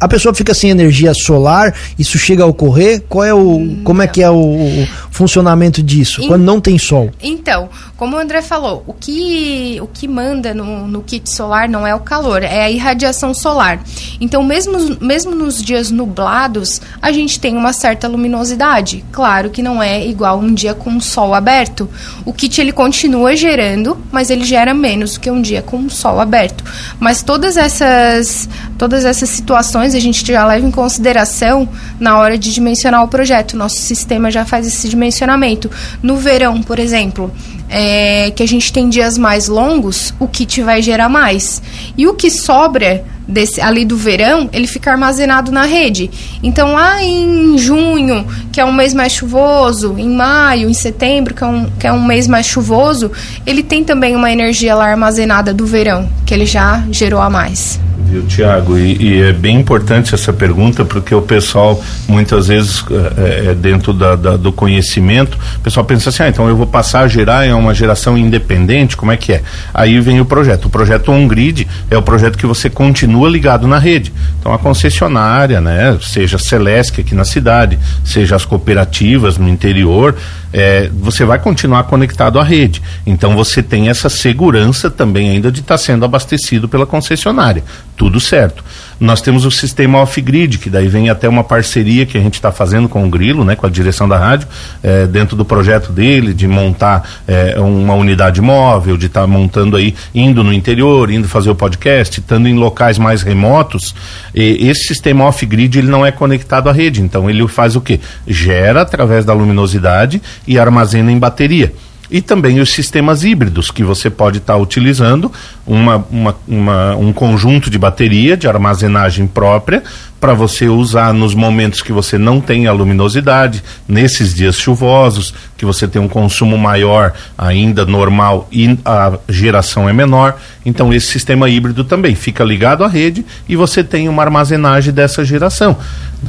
a 0.00 0.08
pessoa 0.08 0.34
fica 0.34 0.54
sem 0.54 0.70
energia 0.70 1.12
solar, 1.14 1.74
isso 1.98 2.18
chega 2.18 2.42
a 2.42 2.46
ocorrer? 2.46 3.02
Qual 3.08 3.24
é 3.24 3.34
o, 3.34 3.76
como 3.84 4.02
é 4.02 4.06
que 4.06 4.22
é 4.22 4.30
o, 4.30 4.36
o 4.36 4.88
funcionamento 5.10 5.82
disso, 5.82 6.26
quando 6.26 6.42
não 6.42 6.60
tem 6.60 6.78
sol? 6.78 7.10
Então, 7.22 7.68
como 7.96 8.16
o 8.16 8.18
André 8.18 8.42
falou, 8.42 8.82
o 8.86 8.92
que, 8.92 9.78
o 9.80 9.86
que 9.86 10.08
manda 10.08 10.54
no, 10.54 10.86
no 10.86 11.02
kit 11.02 11.30
solar 11.30 11.68
não 11.68 11.86
é 11.86 11.94
o 11.94 12.00
calor, 12.00 12.42
é 12.42 12.62
a 12.64 12.70
irradiação 12.70 13.32
solar. 13.34 13.82
Então, 14.20 14.42
mesmo, 14.42 14.96
mesmo 15.00 15.34
nos 15.34 15.62
dias 15.62 15.90
nublados, 15.90 16.80
a 17.00 17.12
gente 17.12 17.38
tem 17.38 17.56
uma 17.56 17.72
certa 17.72 18.08
luminosidade. 18.08 19.04
Claro 19.12 19.50
que 19.50 19.62
não 19.62 19.82
é 19.82 20.06
igual 20.06 20.38
um 20.38 20.52
dia 20.52 20.74
com 20.74 20.96
o 20.96 21.00
sol 21.00 21.34
aberto. 21.34 21.88
O 22.24 22.32
kit 22.32 22.60
ele 22.60 22.72
continua 22.72 23.36
gerando, 23.36 23.96
mas 24.10 24.30
ele 24.30 24.44
gera 24.44 24.74
menos 24.74 25.14
do 25.14 25.20
que 25.20 25.30
um 25.30 25.40
dia 25.40 25.62
com 25.62 25.78
o 25.78 25.90
sol 25.90 26.20
aberto. 26.20 26.64
Mas 26.98 27.22
todas 27.22 27.56
essas, 27.56 28.48
todas 28.78 29.04
essas 29.04 29.28
situações 29.28 29.73
a 29.80 30.00
gente 30.00 30.24
já 30.26 30.46
leva 30.46 30.66
em 30.66 30.70
consideração 30.70 31.68
na 31.98 32.18
hora 32.18 32.38
de 32.38 32.52
dimensionar 32.52 33.02
o 33.02 33.08
projeto. 33.08 33.56
Nosso 33.56 33.76
sistema 33.76 34.30
já 34.30 34.44
faz 34.44 34.66
esse 34.66 34.88
dimensionamento. 34.88 35.70
No 36.02 36.16
verão, 36.16 36.62
por 36.62 36.78
exemplo, 36.78 37.32
é, 37.68 38.30
que 38.30 38.42
a 38.42 38.46
gente 38.46 38.72
tem 38.72 38.88
dias 38.88 39.18
mais 39.18 39.48
longos, 39.48 40.14
o 40.18 40.28
kit 40.28 40.62
vai 40.62 40.82
gerar 40.82 41.08
mais. 41.08 41.62
E 41.96 42.06
o 42.06 42.14
que 42.14 42.30
sobra 42.30 43.04
desse, 43.26 43.60
ali 43.60 43.84
do 43.84 43.96
verão, 43.96 44.48
ele 44.52 44.66
fica 44.66 44.90
armazenado 44.90 45.50
na 45.50 45.64
rede. 45.64 46.10
Então, 46.42 46.72
lá 46.72 47.02
em 47.02 47.56
junho, 47.58 48.26
que 48.52 48.60
é 48.60 48.64
um 48.64 48.72
mês 48.72 48.94
mais 48.94 49.12
chuvoso, 49.12 49.96
em 49.98 50.08
maio, 50.08 50.68
em 50.68 50.74
setembro, 50.74 51.34
que 51.34 51.42
é 51.42 51.46
um, 51.46 51.70
que 51.78 51.86
é 51.86 51.92
um 51.92 52.04
mês 52.04 52.28
mais 52.28 52.46
chuvoso, 52.46 53.10
ele 53.46 53.62
tem 53.62 53.82
também 53.82 54.14
uma 54.14 54.30
energia 54.30 54.74
lá 54.74 54.86
armazenada 54.86 55.52
do 55.52 55.66
verão, 55.66 56.08
que 56.24 56.34
ele 56.34 56.46
já 56.46 56.84
gerou 56.90 57.20
a 57.20 57.30
mais 57.30 57.80
viu, 58.14 58.22
Tiago? 58.26 58.78
E, 58.78 58.96
e, 59.00 59.22
é 59.22 59.32
bem 59.32 59.56
importante 59.56 60.14
essa 60.14 60.32
pergunta, 60.32 60.84
porque 60.84 61.14
o 61.14 61.22
pessoal, 61.22 61.82
muitas 62.06 62.46
vezes, 62.48 62.84
é, 63.16 63.50
é 63.50 63.54
dentro 63.54 63.92
da, 63.92 64.14
da, 64.14 64.36
do 64.36 64.52
conhecimento, 64.52 65.36
o 65.56 65.60
pessoal 65.60 65.84
pensa 65.84 66.10
assim, 66.10 66.22
ah, 66.22 66.28
então 66.28 66.48
eu 66.48 66.56
vou 66.56 66.66
passar 66.66 67.00
a 67.00 67.08
gerar 67.08 67.46
em 67.58 67.60
uma 67.60 67.74
geração 67.74 68.16
independente, 68.16 68.96
como 68.96 69.12
é 69.12 69.16
que 69.16 69.32
é? 69.32 69.42
Aí 69.72 69.98
vem 70.00 70.20
o 70.20 70.24
projeto. 70.24 70.66
O 70.66 70.70
projeto 70.70 71.10
OnGrid 71.10 71.66
é 71.90 71.96
o 71.96 72.02
projeto 72.02 72.38
que 72.38 72.46
você 72.46 72.68
continua 72.68 73.28
ligado 73.28 73.66
na 73.66 73.78
rede. 73.78 74.12
Então 74.38 74.52
a 74.52 74.58
concessionária, 74.58 75.60
né, 75.60 75.96
seja 76.02 76.36
a 76.36 76.38
Celesc 76.38 77.00
aqui 77.00 77.14
na 77.14 77.24
cidade, 77.24 77.78
seja 78.04 78.36
as 78.36 78.44
cooperativas 78.44 79.38
no 79.38 79.48
interior, 79.48 80.14
é, 80.54 80.88
você 80.94 81.24
vai 81.24 81.40
continuar 81.40 81.82
conectado 81.82 82.38
à 82.38 82.44
rede. 82.44 82.80
Então 83.04 83.34
você 83.34 83.60
tem 83.60 83.88
essa 83.88 84.08
segurança 84.08 84.88
também 84.88 85.30
ainda 85.30 85.50
de 85.50 85.60
estar 85.60 85.74
tá 85.74 85.78
sendo 85.78 86.04
abastecido 86.04 86.68
pela 86.68 86.86
concessionária. 86.86 87.64
Tudo 87.96 88.20
certo. 88.20 88.64
Nós 89.00 89.20
temos 89.20 89.44
o 89.44 89.50
sistema 89.50 89.98
off-grid, 89.98 90.58
que 90.58 90.70
daí 90.70 90.86
vem 90.86 91.10
até 91.10 91.28
uma 91.28 91.42
parceria 91.42 92.06
que 92.06 92.16
a 92.16 92.20
gente 92.20 92.34
está 92.34 92.52
fazendo 92.52 92.88
com 92.88 93.04
o 93.04 93.10
Grilo, 93.10 93.44
né, 93.44 93.56
com 93.56 93.66
a 93.66 93.70
direção 93.70 94.08
da 94.08 94.16
rádio, 94.16 94.46
é, 94.82 95.06
dentro 95.06 95.36
do 95.36 95.44
projeto 95.44 95.90
dele, 95.90 96.32
de 96.32 96.46
montar 96.46 97.22
é, 97.26 97.58
uma 97.58 97.94
unidade 97.94 98.40
móvel, 98.40 98.96
de 98.96 99.06
estar 99.06 99.22
tá 99.22 99.26
montando 99.26 99.76
aí, 99.76 99.94
indo 100.14 100.44
no 100.44 100.52
interior, 100.52 101.10
indo 101.10 101.28
fazer 101.28 101.50
o 101.50 101.54
podcast, 101.54 102.20
estando 102.20 102.48
em 102.48 102.54
locais 102.54 102.96
mais 102.98 103.22
remotos. 103.22 103.94
E 104.32 104.68
esse 104.68 104.86
sistema 104.86 105.24
off-grid 105.24 105.76
ele 105.76 105.88
não 105.88 106.06
é 106.06 106.12
conectado 106.12 106.68
à 106.68 106.72
rede, 106.72 107.02
então 107.02 107.28
ele 107.28 107.46
faz 107.48 107.74
o 107.74 107.80
quê? 107.80 107.98
Gera 108.26 108.82
através 108.82 109.24
da 109.24 109.32
luminosidade 109.32 110.22
e 110.46 110.58
armazena 110.58 111.10
em 111.10 111.18
bateria. 111.18 111.72
E 112.10 112.20
também 112.20 112.60
os 112.60 112.70
sistemas 112.70 113.24
híbridos 113.24 113.70
que 113.70 113.82
você 113.82 114.10
pode 114.10 114.38
estar 114.38 114.54
tá 114.54 114.58
utilizando 114.58 115.32
uma, 115.66 116.06
uma, 116.10 116.36
uma, 116.46 116.96
um 116.96 117.12
conjunto 117.12 117.70
de 117.70 117.78
bateria 117.78 118.36
de 118.36 118.46
armazenagem 118.46 119.26
própria 119.26 119.82
para 120.24 120.32
você 120.32 120.68
usar 120.68 121.12
nos 121.12 121.34
momentos 121.34 121.82
que 121.82 121.92
você 121.92 122.16
não 122.16 122.40
tem 122.40 122.66
a 122.66 122.72
luminosidade, 122.72 123.62
nesses 123.86 124.34
dias 124.34 124.56
chuvosos, 124.56 125.34
que 125.54 125.66
você 125.66 125.86
tem 125.86 126.00
um 126.00 126.08
consumo 126.08 126.56
maior 126.56 127.12
ainda 127.36 127.84
normal 127.84 128.48
e 128.50 128.78
a 128.86 129.18
geração 129.28 129.86
é 129.86 129.92
menor. 129.92 130.40
Então 130.64 130.94
esse 130.94 131.08
sistema 131.08 131.46
híbrido 131.50 131.84
também 131.84 132.14
fica 132.14 132.42
ligado 132.42 132.82
à 132.82 132.88
rede 132.88 133.22
e 133.46 133.54
você 133.54 133.84
tem 133.84 134.08
uma 134.08 134.22
armazenagem 134.22 134.94
dessa 134.94 135.22
geração. 135.22 135.76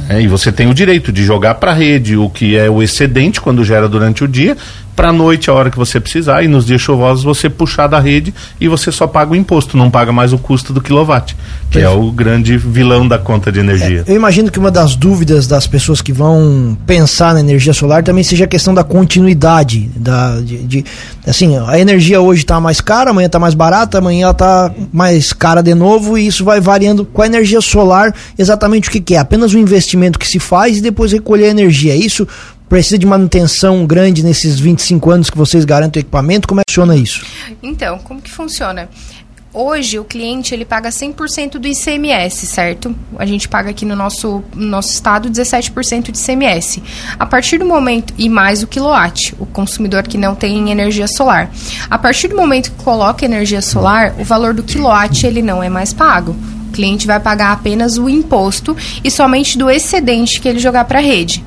Né? 0.08 0.20
E 0.20 0.28
você 0.28 0.52
tem 0.52 0.68
o 0.68 0.74
direito 0.74 1.10
de 1.10 1.24
jogar 1.24 1.54
para 1.54 1.70
a 1.70 1.74
rede 1.74 2.18
o 2.18 2.28
que 2.28 2.54
é 2.54 2.68
o 2.68 2.82
excedente 2.82 3.40
quando 3.40 3.64
gera 3.64 3.88
durante 3.88 4.22
o 4.22 4.28
dia, 4.28 4.58
para 4.96 5.10
a 5.10 5.12
noite, 5.12 5.50
a 5.50 5.52
hora 5.52 5.70
que 5.70 5.76
você 5.76 6.00
precisar, 6.00 6.42
e 6.42 6.48
nos 6.48 6.64
dias 6.64 6.80
chuvosos 6.80 7.22
você 7.22 7.50
puxar 7.50 7.86
da 7.86 8.00
rede 8.00 8.32
e 8.58 8.66
você 8.66 8.90
só 8.90 9.06
paga 9.06 9.32
o 9.32 9.36
imposto, 9.36 9.76
não 9.76 9.90
paga 9.90 10.10
mais 10.10 10.32
o 10.32 10.38
custo 10.38 10.72
do 10.72 10.80
quilowatt, 10.80 11.36
que 11.70 11.78
é 11.78 11.88
o 11.88 12.10
grande 12.10 12.56
vilão 12.56 13.06
da 13.06 13.18
conta 13.18 13.52
de 13.52 13.60
energia. 13.60 13.85
É, 13.86 14.04
eu 14.06 14.16
imagino 14.16 14.50
que 14.50 14.58
uma 14.58 14.70
das 14.70 14.96
dúvidas 14.96 15.46
das 15.46 15.66
pessoas 15.66 16.00
que 16.00 16.12
vão 16.12 16.76
pensar 16.86 17.34
na 17.34 17.40
energia 17.40 17.72
solar 17.72 18.02
também 18.02 18.24
seja 18.24 18.44
a 18.44 18.48
questão 18.48 18.74
da 18.74 18.84
continuidade, 18.84 19.90
da, 19.96 20.40
de, 20.40 20.58
de 20.64 20.84
assim, 21.26 21.56
a 21.66 21.78
energia 21.78 22.20
hoje 22.20 22.42
está 22.42 22.60
mais 22.60 22.80
cara, 22.80 23.10
amanhã 23.10 23.26
está 23.26 23.38
mais 23.38 23.54
barata, 23.54 23.98
amanhã 23.98 24.24
ela 24.24 24.32
está 24.32 24.72
mais 24.92 25.32
cara 25.32 25.62
de 25.62 25.74
novo 25.74 26.18
e 26.18 26.26
isso 26.26 26.44
vai 26.44 26.60
variando 26.60 27.04
com 27.04 27.22
a 27.22 27.26
energia 27.26 27.60
solar, 27.60 28.14
exatamente 28.38 28.88
o 28.88 28.92
que, 28.92 29.00
que 29.00 29.14
é, 29.14 29.18
apenas 29.18 29.54
um 29.54 29.58
investimento 29.58 30.18
que 30.18 30.26
se 30.26 30.38
faz 30.38 30.78
e 30.78 30.80
depois 30.80 31.12
recolher 31.12 31.46
a 31.46 31.50
energia, 31.50 31.92
é 31.92 31.96
isso 31.96 32.26
precisa 32.68 32.98
de 32.98 33.06
manutenção 33.06 33.86
grande 33.86 34.24
nesses 34.24 34.58
25 34.58 35.10
anos 35.10 35.30
que 35.30 35.38
vocês 35.38 35.64
garantem 35.64 36.00
o 36.00 36.02
equipamento? 36.02 36.48
Como 36.48 36.60
é 36.60 36.64
que 36.66 36.72
funciona 36.72 36.96
isso? 36.96 37.24
Então, 37.62 37.98
como 37.98 38.20
que 38.20 38.30
funciona? 38.30 38.88
Hoje 39.58 39.98
o 39.98 40.04
cliente 40.04 40.52
ele 40.52 40.66
paga 40.66 40.90
100% 40.90 41.52
do 41.52 41.66
ICMS, 41.66 42.46
certo? 42.46 42.94
A 43.18 43.24
gente 43.24 43.48
paga 43.48 43.70
aqui 43.70 43.86
no 43.86 43.96
nosso, 43.96 44.44
no 44.54 44.66
nosso 44.66 44.90
estado 44.90 45.30
17% 45.30 46.10
de 46.10 46.20
ICMS. 46.20 46.82
A 47.18 47.24
partir 47.24 47.56
do 47.56 47.64
momento 47.64 48.12
e 48.18 48.28
mais 48.28 48.62
o 48.62 48.66
quilowatt, 48.66 49.34
o 49.38 49.46
consumidor 49.46 50.02
que 50.02 50.18
não 50.18 50.34
tem 50.34 50.70
energia 50.70 51.08
solar. 51.08 51.50
A 51.88 51.96
partir 51.96 52.28
do 52.28 52.36
momento 52.36 52.70
que 52.70 52.84
coloca 52.84 53.24
energia 53.24 53.62
solar, 53.62 54.14
o 54.18 54.24
valor 54.24 54.52
do 54.52 54.62
quilowatt 54.62 55.26
ele 55.26 55.40
não 55.40 55.62
é 55.62 55.70
mais 55.70 55.90
pago. 55.90 56.36
O 56.68 56.72
cliente 56.72 57.06
vai 57.06 57.18
pagar 57.18 57.52
apenas 57.52 57.96
o 57.96 58.10
imposto 58.10 58.76
e 59.02 59.10
somente 59.10 59.56
do 59.56 59.70
excedente 59.70 60.38
que 60.38 60.46
ele 60.50 60.58
jogar 60.58 60.84
para 60.84 60.98
a 60.98 61.02
rede 61.02 61.42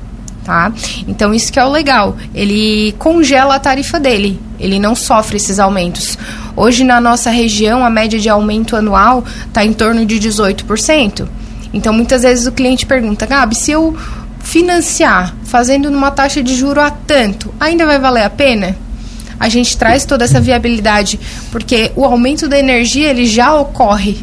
tá? 0.50 0.72
Então 1.06 1.32
isso 1.32 1.52
que 1.52 1.60
é 1.60 1.64
o 1.64 1.70
legal, 1.70 2.16
ele 2.34 2.92
congela 2.98 3.54
a 3.54 3.60
tarifa 3.60 4.00
dele, 4.00 4.40
ele 4.58 4.80
não 4.80 4.96
sofre 4.96 5.36
esses 5.36 5.60
aumentos. 5.60 6.18
Hoje 6.56 6.82
na 6.82 7.00
nossa 7.00 7.30
região 7.30 7.84
a 7.84 7.88
média 7.88 8.18
de 8.18 8.28
aumento 8.28 8.74
anual 8.74 9.24
está 9.46 9.64
em 9.64 9.72
torno 9.72 10.04
de 10.04 10.18
18%. 10.18 11.28
Então 11.72 11.92
muitas 11.92 12.22
vezes 12.22 12.48
o 12.48 12.52
cliente 12.52 12.84
pergunta, 12.84 13.26
Gabi, 13.26 13.54
se 13.54 13.70
eu 13.70 13.96
financiar 14.40 15.36
fazendo 15.44 15.88
numa 15.88 16.10
taxa 16.10 16.42
de 16.42 16.56
juro 16.56 16.80
a 16.80 16.90
tanto, 16.90 17.54
ainda 17.60 17.86
vai 17.86 18.00
valer 18.00 18.24
a 18.24 18.30
pena? 18.30 18.76
A 19.38 19.48
gente 19.48 19.76
traz 19.76 20.04
toda 20.04 20.24
essa 20.24 20.40
viabilidade 20.40 21.20
porque 21.52 21.92
o 21.94 22.04
aumento 22.04 22.48
da 22.48 22.58
energia 22.58 23.08
ele 23.08 23.24
já 23.24 23.54
ocorre 23.54 24.18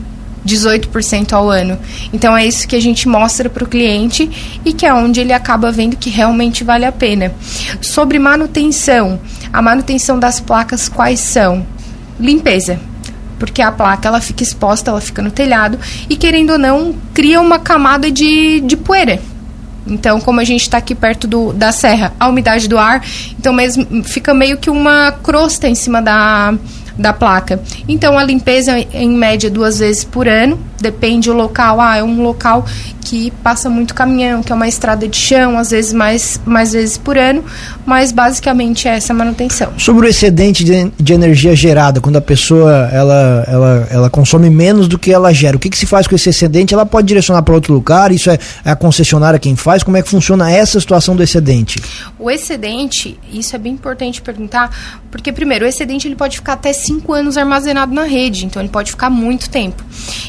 18% 0.47 1.33
ao 1.33 1.49
ano. 1.49 1.77
Então 2.13 2.35
é 2.35 2.45
isso 2.45 2.67
que 2.67 2.75
a 2.75 2.81
gente 2.81 3.07
mostra 3.07 3.49
para 3.49 3.63
o 3.63 3.67
cliente 3.67 4.59
e 4.63 4.73
que 4.73 4.85
é 4.85 4.93
onde 4.93 5.19
ele 5.19 5.33
acaba 5.33 5.71
vendo 5.71 5.97
que 5.97 6.09
realmente 6.09 6.63
vale 6.63 6.85
a 6.85 6.91
pena. 6.91 7.33
Sobre 7.81 8.17
manutenção, 8.17 9.19
a 9.51 9.61
manutenção 9.61 10.17
das 10.17 10.39
placas 10.39 10.87
quais 10.87 11.19
são? 11.19 11.65
Limpeza 12.19 12.79
porque 13.37 13.61
a 13.61 13.71
placa 13.71 14.07
ela 14.07 14.19
fica 14.19 14.41
exposta, 14.41 14.89
ela 14.89 14.99
fica 14.99 15.21
no 15.21 15.29
telhado 15.29 15.77
e 16.09 16.15
querendo 16.15 16.53
ou 16.53 16.57
não 16.57 16.95
cria 17.13 17.39
uma 17.39 17.59
camada 17.59 18.09
de, 18.09 18.61
de 18.61 18.75
poeira. 18.75 19.19
Então, 19.89 20.19
como 20.19 20.39
a 20.39 20.43
gente 20.43 20.61
está 20.61 20.77
aqui 20.77 20.93
perto 20.93 21.27
do, 21.27 21.53
da 21.53 21.71
serra, 21.71 22.13
a 22.19 22.27
umidade 22.27 22.67
do 22.67 22.77
ar, 22.77 23.03
então 23.39 23.53
mesmo 23.53 24.03
fica 24.03 24.33
meio 24.33 24.57
que 24.57 24.69
uma 24.69 25.11
crosta 25.23 25.67
em 25.67 25.75
cima 25.75 26.01
da, 26.01 26.53
da 26.97 27.13
placa. 27.13 27.61
Então 27.87 28.17
a 28.17 28.23
limpeza 28.23 28.77
em 28.79 29.09
média 29.09 29.49
duas 29.49 29.79
vezes 29.79 30.03
por 30.03 30.27
ano, 30.27 30.59
depende 30.79 31.29
do 31.29 31.35
local. 31.35 31.81
Ah, 31.81 31.97
é 31.97 32.03
um 32.03 32.21
local 32.21 32.65
que 33.09 33.31
passa 33.41 33.69
muito 33.69 33.93
caminhão, 33.93 34.43
que 34.43 34.51
é 34.51 34.55
uma 34.55 34.67
estrada 34.67 35.07
de 35.07 35.15
chão, 35.15 35.57
às 35.57 35.71
vezes 35.71 35.93
mais, 35.93 36.41
mais 36.45 36.73
vezes 36.73 36.97
por 36.97 37.17
ano, 37.17 37.41
mas 37.85 38.11
basicamente 38.11 38.85
é 38.85 38.95
essa 38.97 39.13
manutenção. 39.13 39.71
Sobre 39.77 40.07
o 40.07 40.09
excedente 40.09 40.61
de, 40.61 40.91
de 40.99 41.13
energia 41.13 41.55
gerada, 41.55 42.01
quando 42.01 42.17
a 42.17 42.21
pessoa 42.21 42.89
ela, 42.91 43.45
ela, 43.47 43.87
ela 43.89 44.09
consome 44.09 44.49
menos 44.49 44.89
do 44.89 44.99
que 44.99 45.13
ela 45.13 45.33
gera, 45.33 45.55
o 45.55 45.59
que, 45.59 45.69
que 45.69 45.77
se 45.77 45.85
faz 45.85 46.05
com 46.05 46.15
esse 46.15 46.29
excedente? 46.29 46.73
Ela 46.73 46.85
pode 46.85 47.07
direcionar 47.07 47.43
para 47.43 47.53
outro 47.53 47.73
lugar? 47.73 48.11
Isso 48.11 48.29
é, 48.29 48.37
é 48.65 48.71
a 48.71 48.75
concessionária 48.75 49.39
quem 49.39 49.55
faz? 49.55 49.83
Como 49.83 49.95
é 49.95 50.01
que 50.01 50.09
funciona 50.09 50.51
essa 50.51 50.77
situação 50.77 51.15
do 51.15 51.23
excedente? 51.23 51.81
O 52.19 52.29
excedente, 52.29 53.17
isso 53.31 53.55
é 53.55 53.59
bem 53.59 53.71
importante 53.71 54.21
perguntar, 54.21 54.69
porque 55.09 55.31
primeiro, 55.31 55.63
o 55.63 55.67
excedente 55.67 56.09
ele 56.09 56.15
pode 56.15 56.35
ficar 56.35 56.53
até 56.53 56.73
5 56.73 57.13
anos 57.13 57.37
armazenado 57.37 57.93
na 57.93 58.03
rede, 58.03 58.45
então 58.45 58.61
ele 58.61 58.69
pode 58.69 58.91
ficar 58.91 59.09
muito 59.09 59.49
tempo. 59.49 59.81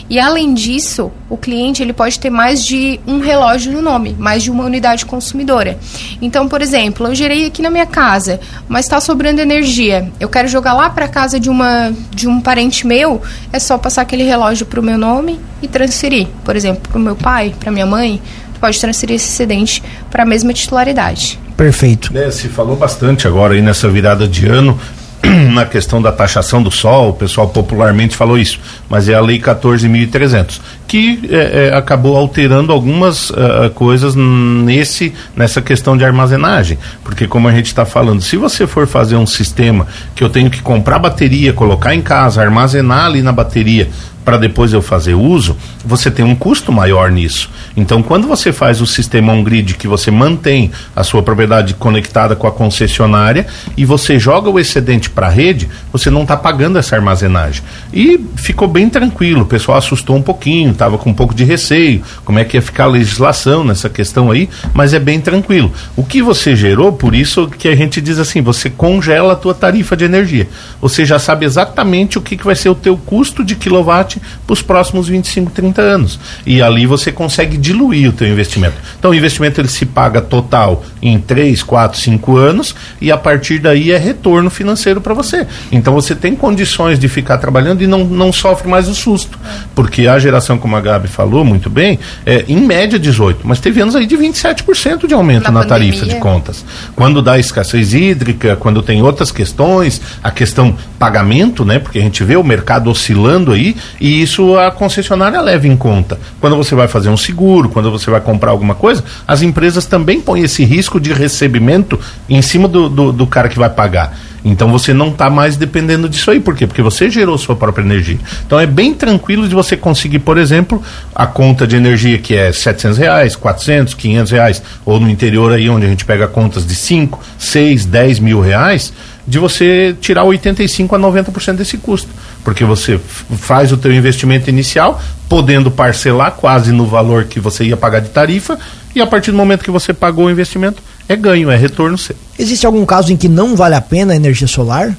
E 0.08 0.20
além 0.20 0.37
disso, 0.54 1.10
o 1.28 1.36
cliente 1.36 1.82
ele 1.82 1.92
pode 1.92 2.18
ter 2.18 2.30
mais 2.30 2.64
de 2.64 3.00
um 3.06 3.20
relógio 3.20 3.72
no 3.72 3.80
nome, 3.82 4.14
mais 4.18 4.42
de 4.42 4.50
uma 4.50 4.64
unidade 4.64 5.04
consumidora. 5.06 5.78
Então, 6.20 6.48
por 6.48 6.60
exemplo, 6.60 7.06
eu 7.06 7.14
gerei 7.14 7.46
aqui 7.46 7.62
na 7.62 7.70
minha 7.70 7.86
casa, 7.86 8.40
mas 8.68 8.84
está 8.84 9.00
sobrando 9.00 9.40
energia. 9.40 10.10
Eu 10.20 10.28
quero 10.28 10.48
jogar 10.48 10.74
lá 10.74 10.90
para 10.90 11.08
casa 11.08 11.40
de 11.40 11.50
uma 11.50 11.92
de 12.10 12.28
um 12.28 12.40
parente 12.40 12.86
meu, 12.86 13.20
é 13.52 13.58
só 13.58 13.78
passar 13.78 14.02
aquele 14.02 14.24
relógio 14.24 14.66
para 14.66 14.80
o 14.80 14.82
meu 14.82 14.98
nome 14.98 15.38
e 15.62 15.68
transferir. 15.68 16.28
Por 16.44 16.56
exemplo, 16.56 16.82
para 16.88 16.98
o 16.98 17.02
meu 17.02 17.16
pai, 17.16 17.54
para 17.58 17.72
minha 17.72 17.86
mãe, 17.86 18.20
pode 18.60 18.80
transferir 18.80 19.16
esse 19.16 19.28
excedente 19.28 19.82
para 20.10 20.22
a 20.22 20.26
mesma 20.26 20.52
titularidade. 20.52 21.38
Perfeito. 21.56 22.16
É, 22.16 22.30
se 22.30 22.48
falou 22.48 22.76
bastante 22.76 23.26
agora 23.26 23.54
aí 23.54 23.62
nessa 23.62 23.88
virada 23.88 24.28
de 24.28 24.46
ano 24.46 24.78
na 25.52 25.66
questão 25.66 26.00
da 26.00 26.12
taxação 26.12 26.62
do 26.62 26.70
sol, 26.70 27.10
o 27.10 27.14
pessoal 27.14 27.48
popularmente 27.48 28.16
falou 28.16 28.38
isso, 28.38 28.60
mas 28.88 29.08
é 29.08 29.14
a 29.14 29.20
Lei 29.20 29.40
14.300, 29.40 30.60
que 30.88 31.28
é, 31.30 31.68
é, 31.68 31.76
acabou 31.76 32.16
alterando 32.16 32.72
algumas 32.72 33.28
uh, 33.28 33.70
coisas 33.74 34.14
nesse, 34.16 35.12
nessa 35.36 35.60
questão 35.60 35.96
de 35.96 36.04
armazenagem. 36.04 36.78
Porque, 37.04 37.28
como 37.28 37.46
a 37.46 37.52
gente 37.52 37.66
está 37.66 37.84
falando, 37.84 38.22
se 38.22 38.38
você 38.38 38.66
for 38.66 38.86
fazer 38.86 39.16
um 39.16 39.26
sistema 39.26 39.86
que 40.14 40.24
eu 40.24 40.30
tenho 40.30 40.48
que 40.48 40.62
comprar 40.62 40.98
bateria, 40.98 41.52
colocar 41.52 41.94
em 41.94 42.00
casa, 42.00 42.40
armazenar 42.40 43.04
ali 43.04 43.20
na 43.20 43.32
bateria, 43.32 43.88
para 44.28 44.36
depois 44.36 44.74
eu 44.74 44.82
fazer 44.82 45.14
uso, 45.14 45.56
você 45.82 46.10
tem 46.10 46.22
um 46.22 46.34
custo 46.34 46.70
maior 46.70 47.10
nisso. 47.10 47.50
Então, 47.74 48.02
quando 48.02 48.26
você 48.28 48.52
faz 48.52 48.78
o 48.82 48.86
sistema 48.86 49.32
on-grid, 49.32 49.72
que 49.72 49.88
você 49.88 50.10
mantém 50.10 50.70
a 50.94 51.02
sua 51.02 51.22
propriedade 51.22 51.72
conectada 51.72 52.36
com 52.36 52.46
a 52.46 52.52
concessionária 52.52 53.46
e 53.74 53.86
você 53.86 54.18
joga 54.18 54.50
o 54.50 54.60
excedente 54.60 55.08
para 55.08 55.28
a 55.28 55.30
rede, 55.30 55.66
você 55.90 56.10
não 56.10 56.24
está 56.24 56.36
pagando 56.36 56.76
essa 56.76 56.94
armazenagem. 56.94 57.62
E 57.90 58.20
ficou 58.36 58.68
bem 58.68 58.90
tranquilo, 58.90 59.44
o 59.44 59.46
pessoal 59.46 59.78
assustou 59.78 60.14
um 60.16 60.22
pouquinho, 60.22 60.74
estava 60.78 60.96
com 60.96 61.10
um 61.10 61.14
pouco 61.14 61.34
de 61.34 61.42
receio, 61.44 62.02
como 62.24 62.38
é 62.38 62.44
que 62.44 62.56
ia 62.56 62.62
ficar 62.62 62.84
a 62.84 62.88
legislação 62.88 63.64
nessa 63.64 63.88
questão 63.88 64.30
aí, 64.30 64.48
mas 64.72 64.94
é 64.94 65.00
bem 65.00 65.20
tranquilo. 65.20 65.72
O 65.96 66.04
que 66.04 66.22
você 66.22 66.54
gerou, 66.54 66.92
por 66.92 67.14
isso 67.14 67.48
que 67.48 67.68
a 67.68 67.74
gente 67.74 68.00
diz 68.00 68.18
assim, 68.18 68.40
você 68.40 68.70
congela 68.70 69.32
a 69.32 69.36
tua 69.36 69.54
tarifa 69.54 69.96
de 69.96 70.04
energia. 70.04 70.48
Você 70.80 71.04
já 71.04 71.18
sabe 71.18 71.44
exatamente 71.44 72.16
o 72.16 72.20
que, 72.20 72.36
que 72.36 72.44
vai 72.44 72.54
ser 72.54 72.68
o 72.68 72.74
teu 72.74 72.96
custo 72.96 73.44
de 73.44 73.56
quilowatt 73.56 74.20
para 74.46 74.52
os 74.52 74.62
próximos 74.62 75.08
25, 75.08 75.50
30 75.50 75.82
anos. 75.82 76.20
E 76.46 76.62
ali 76.62 76.86
você 76.86 77.10
consegue 77.10 77.56
diluir 77.56 78.10
o 78.10 78.12
teu 78.12 78.28
investimento. 78.28 78.76
Então 78.98 79.10
o 79.10 79.14
investimento 79.14 79.60
ele 79.60 79.68
se 79.68 79.84
paga 79.84 80.20
total 80.20 80.84
em 81.02 81.18
3, 81.18 81.62
4, 81.62 81.98
5 81.98 82.36
anos 82.36 82.74
e 83.00 83.10
a 83.10 83.16
partir 83.16 83.58
daí 83.58 83.90
é 83.90 83.98
retorno 83.98 84.50
financeiro 84.50 85.00
para 85.00 85.14
você. 85.14 85.46
Então 85.72 85.92
você 85.92 86.14
tem 86.14 86.36
condições 86.36 86.98
de 86.98 87.08
ficar 87.08 87.38
trabalhando 87.38 87.82
e 87.82 87.86
não, 87.86 88.04
não 88.04 88.32
sofre 88.32 88.68
mais 88.68 88.88
o 88.88 88.94
susto. 88.94 89.38
Porque 89.74 90.06
a 90.06 90.18
geração, 90.18 90.58
como 90.68 90.76
a 90.76 90.80
Gabi 90.80 91.08
falou 91.08 91.44
muito 91.44 91.70
bem, 91.70 91.98
é 92.26 92.44
em 92.48 92.60
média 92.60 92.98
18, 92.98 93.46
mas 93.46 93.60
teve 93.60 93.80
anos 93.80 93.96
aí 93.96 94.06
de 94.06 94.16
27% 94.16 95.06
de 95.06 95.14
aumento 95.14 95.44
na, 95.44 95.60
na 95.60 95.64
tarifa 95.64 96.04
de 96.04 96.16
contas. 96.16 96.64
Quando 96.94 97.22
dá 97.22 97.38
escassez 97.38 97.94
hídrica, 97.94 98.56
quando 98.56 98.82
tem 98.82 99.02
outras 99.02 99.32
questões, 99.32 100.00
a 100.22 100.30
questão 100.30 100.76
pagamento, 100.98 101.64
né? 101.64 101.78
Porque 101.78 101.98
a 101.98 102.02
gente 102.02 102.22
vê 102.24 102.36
o 102.36 102.44
mercado 102.44 102.90
oscilando 102.90 103.52
aí 103.52 103.76
e 104.00 104.08
e 104.08 104.22
isso 104.22 104.56
a 104.56 104.70
concessionária 104.70 105.38
leva 105.42 105.68
em 105.68 105.76
conta. 105.76 106.18
Quando 106.40 106.56
você 106.56 106.74
vai 106.74 106.88
fazer 106.88 107.10
um 107.10 107.16
seguro, 107.16 107.68
quando 107.68 107.90
você 107.90 108.10
vai 108.10 108.22
comprar 108.22 108.50
alguma 108.52 108.74
coisa, 108.74 109.04
as 109.26 109.42
empresas 109.42 109.84
também 109.84 110.18
põem 110.18 110.44
esse 110.44 110.64
risco 110.64 110.98
de 110.98 111.12
recebimento 111.12 112.00
em 112.26 112.40
cima 112.40 112.66
do, 112.66 112.88
do, 112.88 113.12
do 113.12 113.26
cara 113.26 113.50
que 113.50 113.58
vai 113.58 113.68
pagar. 113.68 114.18
Então 114.44 114.70
você 114.70 114.94
não 114.94 115.08
está 115.08 115.28
mais 115.28 115.56
dependendo 115.56 116.08
disso 116.08 116.30
aí. 116.30 116.40
Por 116.40 116.54
quê? 116.54 116.66
Porque 116.66 116.82
você 116.82 117.10
gerou 117.10 117.36
sua 117.36 117.56
própria 117.56 117.82
energia. 117.82 118.18
Então 118.46 118.58
é 118.58 118.66
bem 118.66 118.94
tranquilo 118.94 119.48
de 119.48 119.54
você 119.54 119.76
conseguir, 119.76 120.20
por 120.20 120.38
exemplo, 120.38 120.82
a 121.14 121.26
conta 121.26 121.66
de 121.66 121.76
energia 121.76 122.18
que 122.18 122.34
é 122.34 122.52
700 122.52 122.98
reais, 122.98 123.36
400, 123.36 123.94
500 123.94 124.32
reais, 124.32 124.62
ou 124.84 125.00
no 125.00 125.08
interior 125.10 125.52
aí 125.52 125.68
onde 125.68 125.86
a 125.86 125.88
gente 125.88 126.04
pega 126.04 126.26
contas 126.26 126.66
de 126.66 126.74
5, 126.74 127.20
6, 127.38 127.86
10 127.86 128.18
mil 128.20 128.40
reais, 128.40 128.92
de 129.26 129.38
você 129.38 129.94
tirar 130.00 130.24
85 130.24 130.94
a 130.94 130.98
90% 130.98 131.56
desse 131.56 131.76
custo 131.76 132.08
porque 132.48 132.64
você 132.64 132.98
faz 133.36 133.72
o 133.72 133.76
teu 133.76 133.92
investimento 133.92 134.48
inicial, 134.48 135.02
podendo 135.28 135.70
parcelar 135.70 136.32
quase 136.32 136.72
no 136.72 136.86
valor 136.86 137.24
que 137.24 137.38
você 137.38 137.64
ia 137.64 137.76
pagar 137.76 138.00
de 138.00 138.08
tarifa, 138.08 138.58
e 138.94 139.02
a 139.02 139.06
partir 139.06 139.30
do 139.30 139.36
momento 139.36 139.62
que 139.62 139.70
você 139.70 139.92
pagou 139.92 140.24
o 140.24 140.30
investimento, 140.30 140.82
é 141.08 141.16
ganho, 141.16 141.50
é 141.50 141.56
retorno 141.56 141.96
seu. 141.96 142.16
Existe 142.38 142.66
algum 142.66 142.84
caso 142.84 143.12
em 143.12 143.16
que 143.16 143.28
não 143.28 143.56
vale 143.56 143.74
a 143.74 143.80
pena 143.80 144.12
a 144.12 144.16
energia 144.16 144.46
solar? 144.46 144.96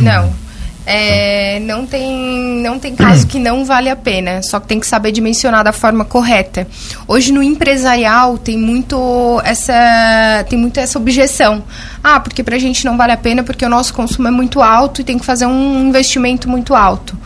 Não. 0.00 0.44
É, 0.86 1.60
não 1.60 1.86
tem 1.86 2.60
não 2.62 2.78
tem 2.78 2.94
caso 2.94 3.26
que 3.26 3.38
não 3.38 3.64
vale 3.64 3.88
a 3.88 3.96
pena, 3.96 4.42
só 4.42 4.60
que 4.60 4.66
tem 4.66 4.78
que 4.78 4.86
saber 4.86 5.12
dimensionar 5.12 5.64
da 5.64 5.72
forma 5.72 6.04
correta. 6.04 6.66
Hoje 7.08 7.32
no 7.32 7.42
empresarial 7.42 8.36
tem 8.36 8.58
muito 8.58 9.40
essa 9.44 10.44
tem 10.48 10.58
muito 10.58 10.78
essa 10.78 10.98
objeção. 10.98 11.64
Ah, 12.02 12.20
porque 12.20 12.42
para 12.42 12.56
a 12.56 12.58
gente 12.58 12.84
não 12.84 12.98
vale 12.98 13.12
a 13.12 13.16
pena 13.16 13.42
porque 13.42 13.64
o 13.64 13.68
nosso 13.68 13.94
consumo 13.94 14.28
é 14.28 14.30
muito 14.30 14.60
alto 14.60 15.00
e 15.00 15.04
tem 15.04 15.18
que 15.18 15.24
fazer 15.24 15.46
um 15.46 15.88
investimento 15.88 16.50
muito 16.50 16.74
alto. 16.74 17.16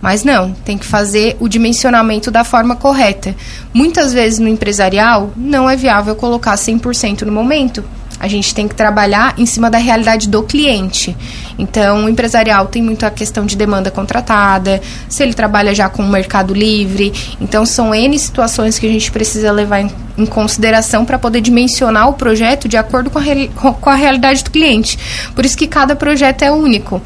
Mas 0.00 0.22
não, 0.22 0.52
tem 0.52 0.78
que 0.78 0.86
fazer 0.86 1.36
o 1.40 1.48
dimensionamento 1.48 2.30
da 2.30 2.44
forma 2.44 2.76
correta. 2.76 3.34
Muitas 3.74 4.12
vezes 4.12 4.38
no 4.38 4.48
empresarial 4.48 5.32
não 5.36 5.68
é 5.68 5.76
viável 5.76 6.14
colocar 6.14 6.54
100% 6.54 7.22
no 7.22 7.32
momento, 7.32 7.82
a 8.18 8.28
gente 8.28 8.54
tem 8.54 8.66
que 8.66 8.74
trabalhar 8.74 9.34
em 9.38 9.46
cima 9.46 9.70
da 9.70 9.78
realidade 9.78 10.28
do 10.28 10.42
cliente. 10.42 11.16
Então, 11.58 12.04
o 12.04 12.08
empresarial 12.08 12.66
tem 12.66 12.82
muito 12.82 13.04
a 13.04 13.10
questão 13.10 13.44
de 13.44 13.56
demanda 13.56 13.90
contratada, 13.90 14.80
se 15.08 15.22
ele 15.22 15.34
trabalha 15.34 15.74
já 15.74 15.88
com 15.88 16.02
o 16.02 16.08
mercado 16.08 16.54
livre. 16.54 17.12
Então, 17.40 17.64
são 17.66 17.94
N 17.94 18.18
situações 18.18 18.78
que 18.78 18.86
a 18.86 18.90
gente 18.90 19.10
precisa 19.10 19.50
levar 19.52 19.80
em, 19.80 19.90
em 20.16 20.26
consideração 20.26 21.04
para 21.04 21.18
poder 21.18 21.40
dimensionar 21.40 22.08
o 22.08 22.14
projeto 22.14 22.68
de 22.68 22.76
acordo 22.76 23.10
com 23.10 23.18
a, 23.18 23.72
com 23.72 23.90
a 23.90 23.94
realidade 23.94 24.44
do 24.44 24.50
cliente. 24.50 24.98
Por 25.34 25.44
isso 25.44 25.56
que 25.56 25.66
cada 25.66 25.96
projeto 25.96 26.42
é 26.42 26.50
único. 26.50 27.00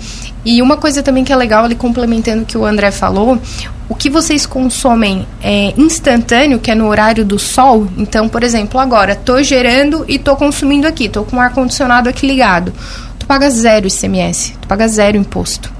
E 0.45 0.61
uma 0.61 0.77
coisa 0.77 1.03
também 1.03 1.23
que 1.23 1.33
é 1.33 1.37
legal, 1.37 1.65
ali 1.65 1.75
complementando 1.75 2.43
o 2.43 2.47
que 2.47 2.59
o 2.59 2.65
André 2.65 2.91
falou, 2.91 3.39
o 3.93 3.95
que 3.95 4.09
vocês 4.09 4.47
consomem 4.47 5.27
é 5.43 5.75
instantâneo, 5.77 6.59
que 6.59 6.71
é 6.71 6.75
no 6.75 6.89
horário 6.89 7.27
do 7.27 7.39
sol. 7.39 7.87
Então, 7.99 8.27
por 8.27 8.43
exemplo, 8.43 8.81
agora 8.81 9.13
estou 9.13 9.43
gerando 9.43 10.07
e 10.09 10.17
estou 10.17 10.35
consumindo 10.35 10.87
aqui, 10.87 11.05
estou 11.05 11.27
com 11.27 11.37
o 11.37 11.41
ar 11.41 11.53
condicionado 11.53 12.09
aqui 12.09 12.27
ligado. 12.27 12.73
Tu 13.19 13.27
paga 13.27 13.51
zero 13.51 13.87
ICMS, 13.87 14.55
tu 14.59 14.67
paga 14.67 14.89
zero 14.89 15.19
imposto. 15.19 15.71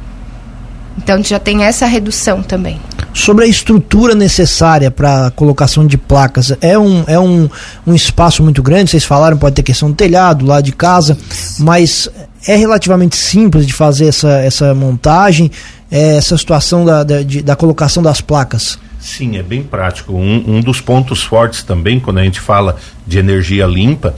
Então 0.99 1.25
já 1.25 1.39
tem 1.39 1.65
essa 1.65 1.87
redução 1.87 2.43
também. 2.43 2.79
Sobre 3.15 3.47
a 3.47 3.49
estrutura 3.49 4.15
necessária 4.15 4.91
para 4.91 5.31
colocação 5.31 5.87
de 5.87 5.97
placas, 5.97 6.53
é 6.61 6.79
um, 6.79 7.05
é 7.07 7.19
um, 7.19 7.49
um 7.87 7.95
espaço 7.95 8.43
muito 8.43 8.63
grande, 8.63 8.91
vocês 8.91 9.05
falaram, 9.05 9.39
pode 9.39 9.55
ter 9.55 9.63
questão 9.63 9.89
do 9.89 9.95
telhado, 9.95 10.45
lá 10.45 10.61
de 10.61 10.73
casa, 10.73 11.17
mas 11.59 12.11
é 12.47 12.57
relativamente 12.57 13.17
simples 13.17 13.67
de 13.67 13.73
fazer 13.73 14.07
essa, 14.07 14.41
essa 14.41 14.75
montagem 14.75 15.51
é, 15.93 16.17
essa 16.17 16.39
situação 16.39 16.87
da, 16.87 17.05
da, 17.05 17.23
de, 17.23 17.43
da 17.43 17.55
colocação 17.55 18.03
das 18.03 18.23
placas? 18.23 18.79
Sim, 18.99 19.37
é 19.37 19.43
bem 19.43 19.63
prático. 19.63 20.15
Um, 20.15 20.57
um 20.57 20.61
dos 20.61 20.81
pontos 20.81 21.23
fortes 21.23 21.63
também, 21.63 22.01
quando 22.01 22.19
a 22.19 22.25
gente 22.25 22.41
fala 22.41 22.77
de 23.07 23.19
energia 23.19 23.67
limpa, 23.67 24.15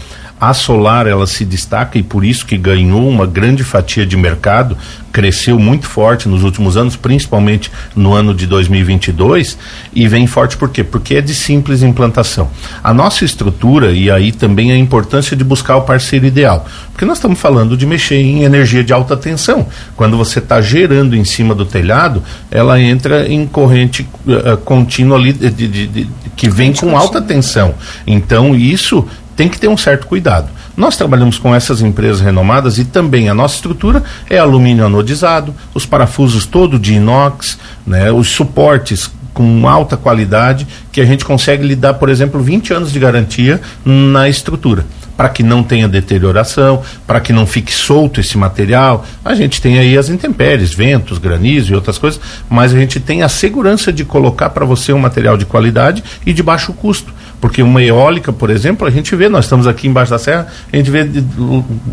a 0.48 0.52
solar 0.52 1.07
ela 1.07 1.26
se 1.26 1.44
destaca 1.44 1.96
e 1.98 2.02
por 2.02 2.24
isso 2.24 2.44
que 2.44 2.59
ganhou 2.59 3.09
uma 3.09 3.26
grande 3.26 3.64
fatia 3.64 4.04
de 4.04 4.14
mercado, 4.16 4.76
cresceu 5.11 5.59
muito 5.59 5.87
forte 5.87 6.28
nos 6.28 6.42
últimos 6.42 6.76
anos, 6.76 6.96
principalmente 6.96 7.70
no 7.94 8.12
ano 8.12 8.35
de 8.35 8.46
2022 8.46 9.57
e 9.94 10.07
vem 10.07 10.26
forte 10.26 10.57
por 10.57 10.68
quê? 10.68 10.85
Porque 10.85 11.14
é 11.14 11.20
de 11.20 11.35
simples 11.35 11.83
implantação. 11.83 12.50
A 12.83 12.92
nossa 12.92 13.24
estrutura 13.24 13.92
e 13.92 14.11
aí 14.11 14.33
também 14.33 14.70
a 14.72 14.76
importância 14.76 15.37
de 15.37 15.44
buscar 15.44 15.76
o 15.76 15.83
parceiro 15.83 16.26
ideal, 16.26 16.66
porque 16.90 17.04
nós 17.04 17.18
estamos 17.18 17.38
falando 17.40 17.76
de 17.76 17.87
mexer 17.87 18.16
em 18.16 18.42
energia 18.42 18.85
de 18.85 18.92
alta 18.92 19.16
tensão. 19.16 19.66
Quando 19.96 20.16
você 20.16 20.40
está 20.40 20.61
gerando 20.61 21.16
em 21.16 21.24
cima 21.24 21.54
do 21.54 21.64
telhado, 21.64 22.22
ela 22.50 22.80
entra 22.80 23.26
em 23.26 23.46
corrente 23.46 24.07
uh, 24.26 24.57
contínua 24.59 25.16
ali 25.16 25.33
de, 25.33 25.50
de, 25.50 25.87
de, 25.87 26.09
que 26.37 26.50
vem 26.50 26.72
com 26.72 26.96
alta 26.96 27.22
tensão. 27.22 27.74
Então 28.07 28.54
isso 28.54 29.07
tem 29.37 29.49
que 29.49 29.59
ter 29.59 29.68
um 29.68 29.77
certo 29.77 30.07
cuidado. 30.07 30.49
Nós 30.77 30.97
trabalhamos 30.97 31.38
com 31.38 31.55
essas 31.55 31.81
empresas 31.81 32.20
renomadas 32.20 32.79
e 32.79 32.85
também 32.85 33.29
a 33.29 33.35
nossa 33.35 33.57
estrutura 33.57 34.03
é 34.29 34.38
alumínio 34.38 34.85
anodizado, 34.87 35.55
os 35.73 35.87
parafusos 35.87 36.47
todo 36.47 36.79
de 36.79 36.94
inox, 36.94 37.59
né, 37.87 38.11
os 38.11 38.29
suportes 38.29 39.11
com 39.33 39.68
alta 39.68 39.97
qualidade 39.97 40.66
que 40.92 41.01
a 41.01 41.05
gente 41.05 41.25
consegue 41.25 41.66
lhe 41.66 41.75
dar, 41.75 41.94
por 41.94 42.09
exemplo, 42.09 42.40
20 42.40 42.73
anos 42.73 42.92
de 42.92 43.01
garantia 43.01 43.61
na 43.85 44.29
estrutura 44.29 44.87
para 45.16 45.29
que 45.29 45.42
não 45.42 45.62
tenha 45.62 45.88
deterioração, 45.88 46.83
para 47.07 47.20
que 47.20 47.33
não 47.33 47.47
fique 47.47 47.73
solto 47.73 48.20
esse 48.20 48.37
material. 48.37 49.07
A 49.25 49.35
gente 49.35 49.61
tem 49.61 49.79
aí 49.79 49.97
as 49.97 50.09
intempéries, 50.09 50.75
ventos, 50.75 51.18
granizo 51.18 51.73
e 51.73 51.75
outras 51.75 51.99
coisas, 51.99 52.20
mas 52.49 52.75
a 52.75 52.79
gente 52.79 53.01
tem 53.01 53.23
a 53.23 53.29
segurança 53.29 53.92
de 53.92 54.05
colocar 54.05 54.51
para 54.51 54.64
você 54.64 54.92
um 54.92 54.99
material 54.99 55.37
de 55.37 55.47
qualidade 55.47 56.03
e 56.27 56.33
de 56.33 56.42
baixo 56.42 56.73
custo. 56.73 57.12
Porque 57.44 57.62
uma 57.62 57.83
eólica, 57.83 58.33
por 58.33 58.48
exemplo, 58.48 58.88
a 58.88 58.90
gente 58.90 59.14
vê, 59.14 59.28
nós 59.28 59.44
estamos 59.44 59.66
aqui 59.66 59.87
embaixo 59.87 60.11
da 60.11 60.18
serra, 60.18 60.46
a 60.72 60.76
gente 60.78 60.90
vê 60.90 61.07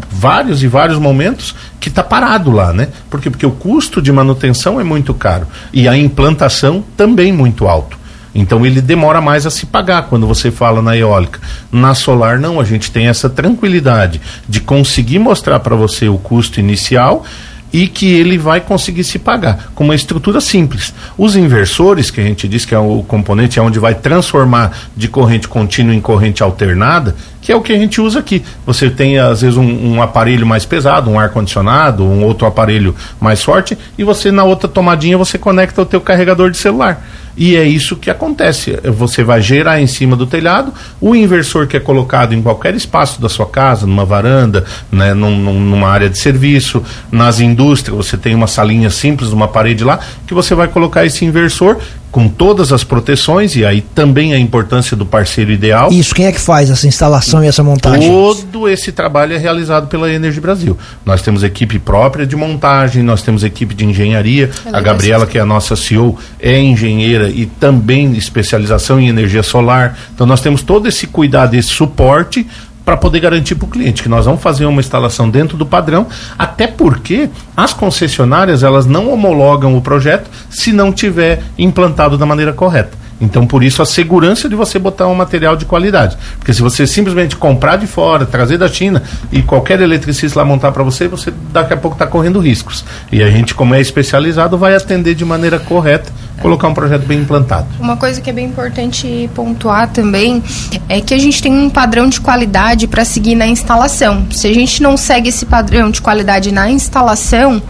vários 0.09 0.63
e 0.63 0.67
vários 0.67 0.97
momentos 0.97 1.53
que 1.77 1.89
está 1.89 2.01
parado 2.01 2.51
lá, 2.51 2.71
né? 2.71 2.87
Porque, 3.09 3.29
porque 3.29 3.45
o 3.45 3.51
custo 3.51 4.01
de 4.01 4.13
manutenção 4.13 4.79
é 4.79 4.83
muito 4.85 5.13
caro 5.13 5.45
e 5.73 5.89
a 5.89 5.97
implantação 5.97 6.81
também 6.95 7.33
muito 7.33 7.67
alto. 7.67 7.99
Então 8.33 8.65
ele 8.65 8.79
demora 8.79 9.19
mais 9.19 9.45
a 9.45 9.51
se 9.51 9.65
pagar 9.65 10.03
quando 10.03 10.25
você 10.25 10.51
fala 10.51 10.81
na 10.81 10.95
eólica. 10.95 11.41
Na 11.69 11.93
solar 11.93 12.39
não, 12.39 12.57
a 12.57 12.63
gente 12.63 12.89
tem 12.89 13.07
essa 13.07 13.29
tranquilidade 13.29 14.21
de 14.47 14.61
conseguir 14.61 15.19
mostrar 15.19 15.59
para 15.59 15.75
você 15.75 16.07
o 16.07 16.17
custo 16.17 16.61
inicial 16.61 17.25
e 17.73 17.87
que 17.87 18.11
ele 18.13 18.37
vai 18.37 18.61
conseguir 18.61 19.03
se 19.03 19.17
pagar 19.17 19.71
com 19.73 19.83
uma 19.83 19.95
estrutura 19.95 20.41
simples. 20.41 20.93
Os 21.17 21.35
inversores, 21.35 22.11
que 22.11 22.19
a 22.19 22.23
gente 22.23 22.47
diz 22.47 22.65
que 22.65 22.75
é 22.75 22.79
o 22.79 23.03
componente 23.03 23.59
é 23.59 23.61
onde 23.61 23.79
vai 23.79 23.95
transformar 23.95 24.71
de 24.95 25.07
corrente 25.07 25.47
contínua 25.47 25.93
em 25.93 26.01
corrente 26.01 26.43
alternada, 26.43 27.15
que 27.41 27.51
é 27.51 27.55
o 27.55 27.61
que 27.61 27.73
a 27.73 27.77
gente 27.77 27.99
usa 27.99 28.19
aqui. 28.19 28.43
Você 28.65 28.89
tem 28.89 29.17
às 29.17 29.41
vezes 29.41 29.57
um, 29.57 29.95
um 29.95 30.01
aparelho 30.01 30.45
mais 30.45 30.65
pesado, 30.65 31.09
um 31.09 31.19
ar 31.19 31.29
condicionado, 31.29 32.03
um 32.03 32.23
outro 32.23 32.45
aparelho 32.45 32.95
mais 33.19 33.43
forte 33.43 33.77
e 33.97 34.03
você 34.03 34.31
na 34.31 34.43
outra 34.43 34.67
tomadinha 34.67 35.17
você 35.17 35.37
conecta 35.37 35.81
o 35.81 35.85
teu 35.85 36.01
carregador 36.01 36.51
de 36.51 36.57
celular. 36.57 37.01
E 37.35 37.55
é 37.55 37.63
isso 37.63 37.95
que 37.95 38.09
acontece. 38.09 38.77
Você 38.83 39.23
vai 39.23 39.41
gerar 39.41 39.81
em 39.81 39.87
cima 39.87 40.15
do 40.15 40.25
telhado, 40.25 40.73
o 40.99 41.15
inversor 41.15 41.67
que 41.67 41.77
é 41.77 41.79
colocado 41.79 42.33
em 42.33 42.41
qualquer 42.41 42.75
espaço 42.75 43.21
da 43.21 43.29
sua 43.29 43.45
casa, 43.45 43.87
numa 43.87 44.05
varanda, 44.05 44.65
né, 44.91 45.13
num, 45.13 45.59
numa 45.59 45.89
área 45.89 46.09
de 46.09 46.19
serviço, 46.19 46.83
nas 47.11 47.39
indústrias, 47.39 47.95
você 47.95 48.17
tem 48.17 48.35
uma 48.35 48.47
salinha 48.47 48.89
simples, 48.89 49.31
uma 49.31 49.47
parede 49.47 49.83
lá, 49.83 49.99
que 50.27 50.33
você 50.33 50.53
vai 50.53 50.67
colocar 50.67 51.05
esse 51.05 51.25
inversor 51.25 51.77
com 52.11 52.27
todas 52.27 52.73
as 52.73 52.83
proteções 52.83 53.55
e 53.55 53.65
aí 53.65 53.81
também 53.81 54.33
a 54.33 54.39
importância 54.39 54.97
do 54.97 55.05
parceiro 55.05 55.51
ideal. 55.51 55.91
Isso, 55.91 56.13
quem 56.13 56.25
é 56.25 56.31
que 56.31 56.39
faz 56.39 56.69
essa 56.69 56.85
instalação 56.85 57.43
e 57.43 57.47
essa 57.47 57.63
montagem? 57.63 58.09
Todo 58.09 58.67
esse 58.67 58.91
trabalho 58.91 59.33
é 59.33 59.37
realizado 59.37 59.87
pela 59.87 60.11
Energia 60.11 60.41
Brasil. 60.41 60.77
Nós 61.05 61.21
temos 61.21 61.43
equipe 61.43 61.79
própria 61.79 62.25
de 62.25 62.35
montagem, 62.35 63.01
nós 63.01 63.23
temos 63.23 63.43
equipe 63.43 63.73
de 63.73 63.85
engenharia. 63.85 64.49
A 64.73 64.81
Gabriela, 64.81 65.25
que 65.25 65.37
é 65.37 65.41
a 65.41 65.45
nossa 65.45 65.75
CEO, 65.75 66.17
é 66.39 66.59
engenheira 66.59 67.29
e 67.29 67.45
também 67.45 68.11
especialização 68.15 68.99
em 68.99 69.07
energia 69.07 69.41
solar. 69.41 69.97
Então 70.13 70.27
nós 70.27 70.41
temos 70.41 70.61
todo 70.61 70.87
esse 70.87 71.07
cuidado, 71.07 71.55
esse 71.55 71.69
suporte 71.69 72.45
para 72.83 72.97
poder 72.97 73.19
garantir 73.19 73.55
para 73.55 73.65
o 73.65 73.69
cliente 73.69 74.03
que 74.03 74.09
nós 74.09 74.25
vamos 74.25 74.41
fazer 74.41 74.65
uma 74.65 74.81
instalação 74.81 75.29
dentro 75.29 75.57
do 75.57 75.65
padrão, 75.65 76.07
até 76.37 76.67
porque 76.67 77.29
as 77.55 77.73
concessionárias 77.73 78.63
elas 78.63 78.85
não 78.85 79.11
homologam 79.11 79.75
o 79.77 79.81
projeto 79.81 80.29
se 80.49 80.71
não 80.71 80.91
tiver 80.91 81.43
implantado 81.57 82.17
da 82.17 82.25
maneira 82.25 82.53
correta. 82.53 83.00
Então, 83.21 83.45
por 83.45 83.63
isso, 83.63 83.83
a 83.83 83.85
segurança 83.85 84.49
de 84.49 84.55
você 84.55 84.79
botar 84.79 85.07
um 85.07 85.13
material 85.13 85.55
de 85.55 85.63
qualidade. 85.63 86.17
Porque 86.39 86.51
se 86.51 86.61
você 86.61 86.87
simplesmente 86.87 87.35
comprar 87.35 87.75
de 87.75 87.85
fora, 87.85 88.25
trazer 88.25 88.57
da 88.57 88.67
China 88.67 89.03
e 89.31 89.43
qualquer 89.43 89.79
eletricista 89.79 90.39
lá 90.39 90.45
montar 90.45 90.71
para 90.71 90.81
você, 90.81 91.07
você 91.07 91.31
daqui 91.53 91.73
a 91.73 91.77
pouco 91.77 91.93
está 91.93 92.07
correndo 92.07 92.39
riscos. 92.39 92.83
E 93.11 93.21
a 93.21 93.29
gente, 93.29 93.53
como 93.53 93.75
é 93.75 93.79
especializado, 93.79 94.57
vai 94.57 94.75
atender 94.75 95.13
de 95.13 95.23
maneira 95.23 95.59
correta, 95.59 96.11
colocar 96.41 96.67
um 96.67 96.73
projeto 96.73 97.05
bem 97.05 97.19
implantado. 97.19 97.67
Uma 97.79 97.95
coisa 97.95 98.19
que 98.19 98.29
é 98.29 98.33
bem 98.33 98.47
importante 98.47 99.29
pontuar 99.35 99.89
também 99.89 100.43
é 100.89 100.99
que 100.99 101.13
a 101.13 101.19
gente 101.19 101.43
tem 101.43 101.53
um 101.53 101.69
padrão 101.69 102.09
de 102.09 102.19
qualidade 102.19 102.87
para 102.87 103.05
seguir 103.05 103.35
na 103.35 103.45
instalação. 103.45 104.25
Se 104.31 104.47
a 104.47 104.53
gente 104.53 104.81
não 104.81 104.97
segue 104.97 105.29
esse 105.29 105.45
padrão 105.45 105.91
de 105.91 106.01
qualidade 106.01 106.51
na 106.51 106.71
instalação, 106.71 107.61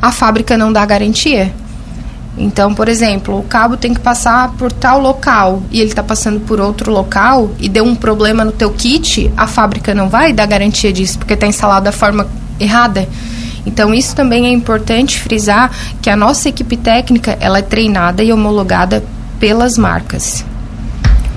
a 0.00 0.10
fábrica 0.10 0.56
não 0.56 0.72
dá 0.72 0.86
garantia. 0.86 1.52
Então, 2.38 2.72
por 2.72 2.88
exemplo, 2.88 3.38
o 3.38 3.42
cabo 3.42 3.76
tem 3.76 3.92
que 3.92 4.00
passar 4.00 4.52
por 4.52 4.70
tal 4.70 5.00
local 5.00 5.62
e 5.70 5.80
ele 5.80 5.90
está 5.90 6.02
passando 6.02 6.38
por 6.40 6.60
outro 6.60 6.92
local 6.92 7.50
e 7.58 7.68
deu 7.68 7.84
um 7.84 7.96
problema 7.96 8.44
no 8.44 8.52
teu 8.52 8.70
kit, 8.70 9.30
a 9.36 9.46
fábrica 9.46 9.92
não 9.92 10.08
vai 10.08 10.32
dar 10.32 10.46
garantia 10.46 10.92
disso 10.92 11.18
porque 11.18 11.34
está 11.34 11.46
instalado 11.46 11.84
da 11.86 11.92
forma 11.92 12.28
errada. 12.60 13.08
Então, 13.66 13.92
isso 13.92 14.14
também 14.14 14.46
é 14.46 14.50
importante 14.50 15.18
frisar 15.18 15.70
que 16.00 16.08
a 16.08 16.16
nossa 16.16 16.48
equipe 16.48 16.76
técnica 16.76 17.36
ela 17.40 17.58
é 17.58 17.62
treinada 17.62 18.22
e 18.22 18.32
homologada 18.32 19.04
pelas 19.40 19.76
marcas. 19.76 20.44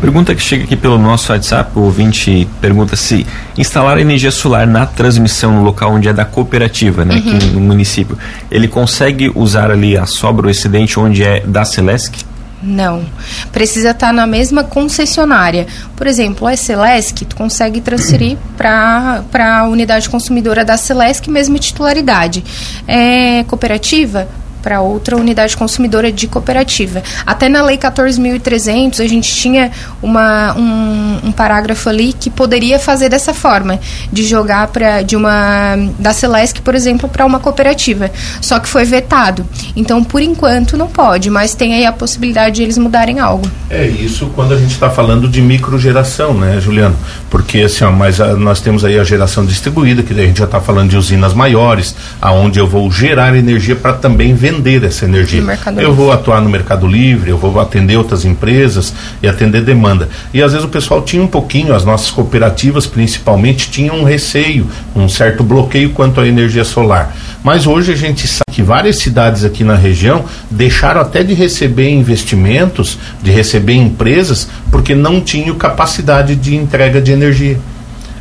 Pergunta 0.02 0.34
que 0.34 0.42
chega 0.42 0.64
aqui 0.64 0.76
pelo 0.76 0.98
nosso 0.98 1.32
WhatsApp, 1.32 1.78
o 1.78 1.82
ouvinte 1.84 2.48
pergunta 2.60 2.96
se 2.96 3.26
instalar 3.56 4.00
energia 4.00 4.32
solar 4.32 4.66
na 4.66 4.84
transmissão 4.84 5.54
no 5.54 5.64
local 5.64 5.94
onde 5.94 6.08
é 6.08 6.14
da 6.14 6.26
cooperativa, 6.26 7.06
né, 7.06 7.14
uhum. 7.14 7.20
aqui 7.20 7.46
no 7.46 7.62
município, 7.62 8.18
ele 8.50 8.68
consegue 8.68 9.32
usar 9.36 9.70
ali 9.70 9.96
a 9.96 10.08
sobra, 10.08 10.48
o 10.48 10.50
excedente 10.50 11.00
onde 11.00 11.24
é 11.24 11.42
da 11.42 11.64
Celesc? 11.64 12.26
Não. 12.64 13.04
Precisa 13.52 13.92
estar 13.92 14.14
na 14.14 14.28
mesma 14.28 14.64
concessionária. 14.64 15.68
Por 15.96 16.06
exemplo, 16.08 16.48
a 16.48 16.56
Celesc, 16.56 17.26
tu 17.26 17.36
consegue 17.36 17.82
transferir 17.82 18.38
para 18.58 19.24
a 19.60 19.64
unidade 19.64 20.10
consumidora 20.10 20.64
da 20.64 20.78
Celesc, 20.78 21.28
mesma 21.28 21.58
titularidade. 21.58 22.44
É 22.88 23.44
cooperativa? 23.48 24.28
Para 24.62 24.82
outra 24.82 25.17
unidade 25.17 25.58
consumidora 25.58 26.12
de 26.12 26.28
cooperativa. 26.28 27.02
Até 27.26 27.50
na 27.50 27.63
Lei 27.63 27.78
14.300 27.78 29.04
a 29.04 29.08
gente 29.08 29.34
tinha 29.34 29.71
uma, 30.02 30.56
um, 30.56 31.19
um, 31.26 31.32
parágrafo 31.32 31.89
ali 31.89 32.13
que 32.13 32.30
poderia 32.30 32.80
fazer 32.80 33.10
dessa 33.10 33.34
forma, 33.34 33.80
de 34.12 34.24
jogar 34.24 34.67
para 34.67 35.02
de 35.02 35.15
uma 35.15 35.76
da 35.97 36.13
Celesc, 36.13 36.62
por 36.62 36.76
exemplo, 36.76 37.10
para 37.10 37.26
uma 37.26 37.39
cooperativa. 37.39 38.12
Só 38.39 38.60
que 38.60 38.67
foi 38.67 38.86
vetado. 38.86 39.45
Então, 39.76 40.04
por 40.04 40.21
enquanto, 40.21 40.78
não 40.78 40.88
pode, 40.88 41.30
mas 41.30 41.56
tem 41.56 41.74
aí 41.74 41.86
a 41.86 41.91
possibilidade 41.91 42.58
de 42.58 42.63
eles 42.63 42.78
mudarem 42.78 43.19
algo. 43.19 43.50
É 43.69 43.88
isso 43.88 44.28
quando 44.36 44.54
a 44.54 44.58
gente 44.58 44.71
está 44.71 44.89
falando 44.89 45.28
de 45.28 45.41
microgeração, 45.41 46.34
né, 46.34 46.60
Juliano? 46.60 46.95
Porque 47.30 47.62
assim, 47.62 47.84
ó, 47.84 47.91
mas 47.91 48.21
a, 48.21 48.36
nós 48.36 48.62
temos 48.62 48.86
aí 48.86 49.00
a 49.00 49.04
geração 49.04 49.45
distribuída, 49.45 50.04
que 50.04 50.13
a 50.13 50.26
gente 50.26 50.39
já 50.39 50.45
está 50.45 50.62
falando 50.62 50.89
de 50.89 50.97
usinas 50.97 51.34
maiores, 51.34 51.95
aonde 52.21 52.60
eu 52.60 52.67
vou 52.67 52.91
gerar 52.91 53.36
energia 53.36 53.76
para 53.76 53.93
também 53.93 54.34
vender 54.34 54.51
vender 54.52 54.84
essa 54.84 55.06
energia. 55.06 55.42
Eu 55.82 55.94
vou 55.94 56.12
atuar 56.12 56.42
no 56.42 56.50
Mercado 56.50 56.86
Livre, 56.86 57.30
eu 57.30 57.38
vou 57.38 57.60
atender 57.60 57.98
outras 57.98 58.26
empresas 58.26 58.94
e 59.22 59.28
atender 59.28 59.62
demanda. 59.64 60.10
E 60.34 60.42
às 60.42 60.52
vezes 60.52 60.66
o 60.66 60.70
pessoal 60.70 61.02
tinha 61.02 61.24
um 61.24 61.28
pouquinho, 61.28 61.74
as 61.74 61.86
nossas 61.86 62.12
cooperativas 62.12 62.86
principalmente, 62.86 63.72
tinham 63.72 64.00
um 64.00 64.04
receio, 64.04 64.68
um 64.96 65.08
certo 65.08 65.44
bloqueio 65.44 65.92
quanto 65.92 66.20
à 66.20 66.28
energia 66.28 66.64
solar. 66.64 67.16
Mas 67.44 67.66
hoje 67.66 67.94
a 67.94 67.96
gente 67.96 68.28
sabe 68.28 68.52
que 68.52 68.62
várias 68.62 68.98
cidades 68.98 69.44
aqui 69.44 69.64
na 69.64 69.76
região 69.76 70.26
deixaram 70.50 71.02
até 71.02 71.24
de 71.24 71.34
receber 71.34 71.90
investimentos, 71.90 72.98
de 73.22 73.32
receber 73.32 73.74
empresas, 73.74 74.48
porque 74.70 74.94
não 74.94 75.22
tinham 75.22 75.56
capacidade 75.56 76.36
de 76.36 76.56
entrega 76.56 77.02
de 77.02 77.12
energia. 77.12 77.58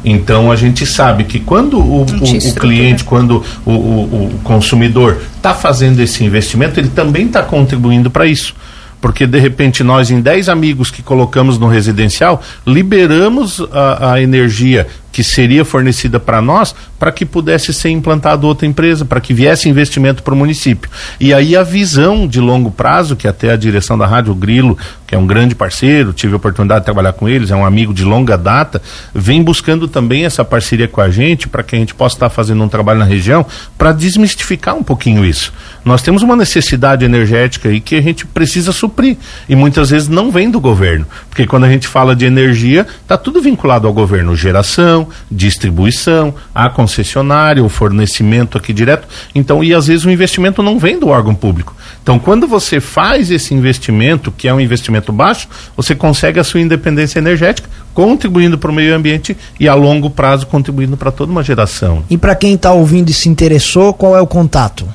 Então 0.04 0.50
a 0.50 0.56
gente 0.56 0.86
sabe 0.86 1.24
que 1.24 1.38
quando 1.38 1.78
o, 1.78 2.02
o, 2.02 2.04
o 2.04 2.54
cliente, 2.54 3.04
quando 3.04 3.44
o, 3.64 3.70
o 3.70 4.40
consumidor 4.42 5.20
está 5.36 5.54
fazendo 5.54 6.00
esse 6.00 6.24
investimento, 6.24 6.80
ele 6.80 6.88
também 6.88 7.26
está 7.26 7.42
contribuindo 7.42 8.10
para 8.10 8.26
isso. 8.26 8.54
Porque 9.00 9.26
de 9.26 9.38
repente 9.38 9.82
nós 9.82 10.10
em 10.10 10.20
10 10.20 10.48
amigos 10.48 10.90
que 10.90 11.02
colocamos 11.02 11.58
no 11.58 11.66
residencial 11.66 12.42
liberamos 12.66 13.60
a, 13.72 14.12
a 14.12 14.22
energia 14.22 14.86
que 15.12 15.22
seria 15.24 15.64
fornecida 15.64 16.20
para 16.20 16.40
nós 16.40 16.74
para 17.00 17.10
que 17.10 17.24
pudesse 17.24 17.72
ser 17.72 17.88
implantado 17.88 18.46
outra 18.46 18.66
empresa, 18.66 19.06
para 19.06 19.22
que 19.22 19.32
viesse 19.32 19.70
investimento 19.70 20.22
para 20.22 20.34
o 20.34 20.36
município. 20.36 20.90
E 21.18 21.32
aí 21.32 21.56
a 21.56 21.62
visão 21.62 22.28
de 22.28 22.38
longo 22.38 22.70
prazo, 22.70 23.16
que 23.16 23.26
até 23.26 23.50
a 23.50 23.56
direção 23.56 23.96
da 23.96 24.06
rádio, 24.06 24.34
Grilo, 24.34 24.76
que 25.06 25.14
é 25.14 25.18
um 25.18 25.26
grande 25.26 25.54
parceiro, 25.54 26.12
tive 26.12 26.34
a 26.34 26.36
oportunidade 26.36 26.82
de 26.82 26.84
trabalhar 26.84 27.14
com 27.14 27.26
eles, 27.26 27.50
é 27.50 27.56
um 27.56 27.64
amigo 27.64 27.94
de 27.94 28.04
longa 28.04 28.36
data, 28.36 28.82
vem 29.14 29.42
buscando 29.42 29.88
também 29.88 30.26
essa 30.26 30.44
parceria 30.44 30.86
com 30.86 31.00
a 31.00 31.08
gente 31.08 31.48
para 31.48 31.62
que 31.62 31.74
a 31.74 31.78
gente 31.78 31.94
possa 31.94 32.16
estar 32.16 32.28
fazendo 32.28 32.62
um 32.62 32.68
trabalho 32.68 32.98
na 32.98 33.06
região 33.06 33.46
para 33.78 33.92
desmistificar 33.92 34.76
um 34.76 34.82
pouquinho 34.82 35.24
isso. 35.24 35.54
Nós 35.82 36.02
temos 36.02 36.22
uma 36.22 36.36
necessidade 36.36 37.02
energética 37.02 37.70
aí 37.70 37.80
que 37.80 37.96
a 37.96 38.02
gente 38.02 38.26
precisa 38.26 38.72
suprir 38.72 39.16
e 39.48 39.56
muitas 39.56 39.88
vezes 39.88 40.06
não 40.06 40.30
vem 40.30 40.50
do 40.50 40.60
governo, 40.60 41.06
porque 41.30 41.46
quando 41.46 41.64
a 41.64 41.70
gente 41.70 41.88
fala 41.88 42.14
de 42.14 42.26
energia, 42.26 42.86
está 43.02 43.16
tudo 43.16 43.40
vinculado 43.40 43.86
ao 43.86 43.94
governo, 43.94 44.36
geração, 44.36 44.99
distribuição, 45.30 46.34
a 46.54 46.68
concessionária, 46.70 47.62
o 47.62 47.68
fornecimento 47.68 48.56
aqui 48.56 48.72
direto. 48.72 49.06
Então, 49.34 49.62
e 49.62 49.74
às 49.74 49.86
vezes 49.86 50.04
o 50.04 50.10
investimento 50.10 50.62
não 50.62 50.78
vem 50.78 50.98
do 50.98 51.08
órgão 51.08 51.34
público. 51.34 51.74
Então, 52.02 52.18
quando 52.18 52.46
você 52.46 52.80
faz 52.80 53.30
esse 53.30 53.54
investimento, 53.54 54.32
que 54.32 54.48
é 54.48 54.54
um 54.54 54.60
investimento 54.60 55.12
baixo, 55.12 55.48
você 55.76 55.94
consegue 55.94 56.40
a 56.40 56.44
sua 56.44 56.60
independência 56.60 57.18
energética, 57.18 57.68
contribuindo 57.92 58.58
para 58.58 58.70
o 58.70 58.74
meio 58.74 58.94
ambiente 58.94 59.36
e 59.58 59.68
a 59.68 59.74
longo 59.74 60.10
prazo 60.10 60.46
contribuindo 60.46 60.96
para 60.96 61.10
toda 61.10 61.30
uma 61.30 61.42
geração. 61.42 62.04
E 62.08 62.16
para 62.16 62.34
quem 62.34 62.54
está 62.54 62.72
ouvindo 62.72 63.10
e 63.10 63.12
se 63.12 63.28
interessou, 63.28 63.92
qual 63.92 64.16
é 64.16 64.20
o 64.20 64.26
contato? 64.26 64.86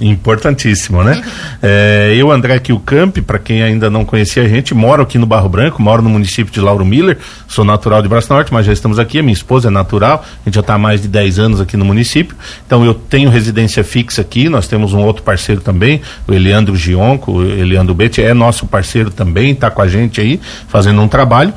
Importantíssimo, 0.00 1.02
né? 1.02 1.22
É, 1.64 2.12
eu, 2.16 2.32
André 2.32 2.58
Kilcamp, 2.58 3.18
para 3.18 3.38
quem 3.38 3.62
ainda 3.62 3.88
não 3.88 4.04
conhecia 4.04 4.42
a 4.42 4.48
gente, 4.48 4.74
moro 4.74 5.00
aqui 5.00 5.16
no 5.16 5.26
Barro 5.26 5.48
Branco, 5.48 5.80
moro 5.80 6.02
no 6.02 6.10
município 6.10 6.52
de 6.52 6.60
Lauro 6.60 6.84
Miller, 6.84 7.18
sou 7.46 7.64
natural 7.64 8.02
de 8.02 8.08
Braço 8.08 8.32
Norte, 8.32 8.52
mas 8.52 8.66
já 8.66 8.72
estamos 8.72 8.98
aqui, 8.98 9.20
a 9.20 9.22
minha 9.22 9.32
esposa 9.32 9.68
é 9.68 9.70
natural, 9.70 10.24
a 10.24 10.44
gente 10.44 10.56
já 10.56 10.60
está 10.60 10.74
há 10.74 10.78
mais 10.78 11.02
de 11.02 11.06
10 11.06 11.38
anos 11.38 11.60
aqui 11.60 11.76
no 11.76 11.84
município, 11.84 12.34
então 12.66 12.84
eu 12.84 12.94
tenho 12.94 13.30
residência 13.30 13.84
fixa 13.84 14.22
aqui, 14.22 14.48
nós 14.48 14.66
temos 14.66 14.92
um 14.92 15.02
outro 15.02 15.22
parceiro 15.22 15.60
também, 15.60 16.02
o 16.26 16.34
Eliandro 16.34 16.74
Gionco, 16.74 17.30
o 17.30 17.44
Eliandro 17.44 17.94
Betti, 17.94 18.20
é 18.20 18.34
nosso 18.34 18.66
parceiro 18.66 19.08
também, 19.08 19.52
está 19.52 19.70
com 19.70 19.82
a 19.82 19.86
gente 19.86 20.20
aí, 20.20 20.40
fazendo 20.66 21.00
um 21.00 21.06
trabalho. 21.06 21.54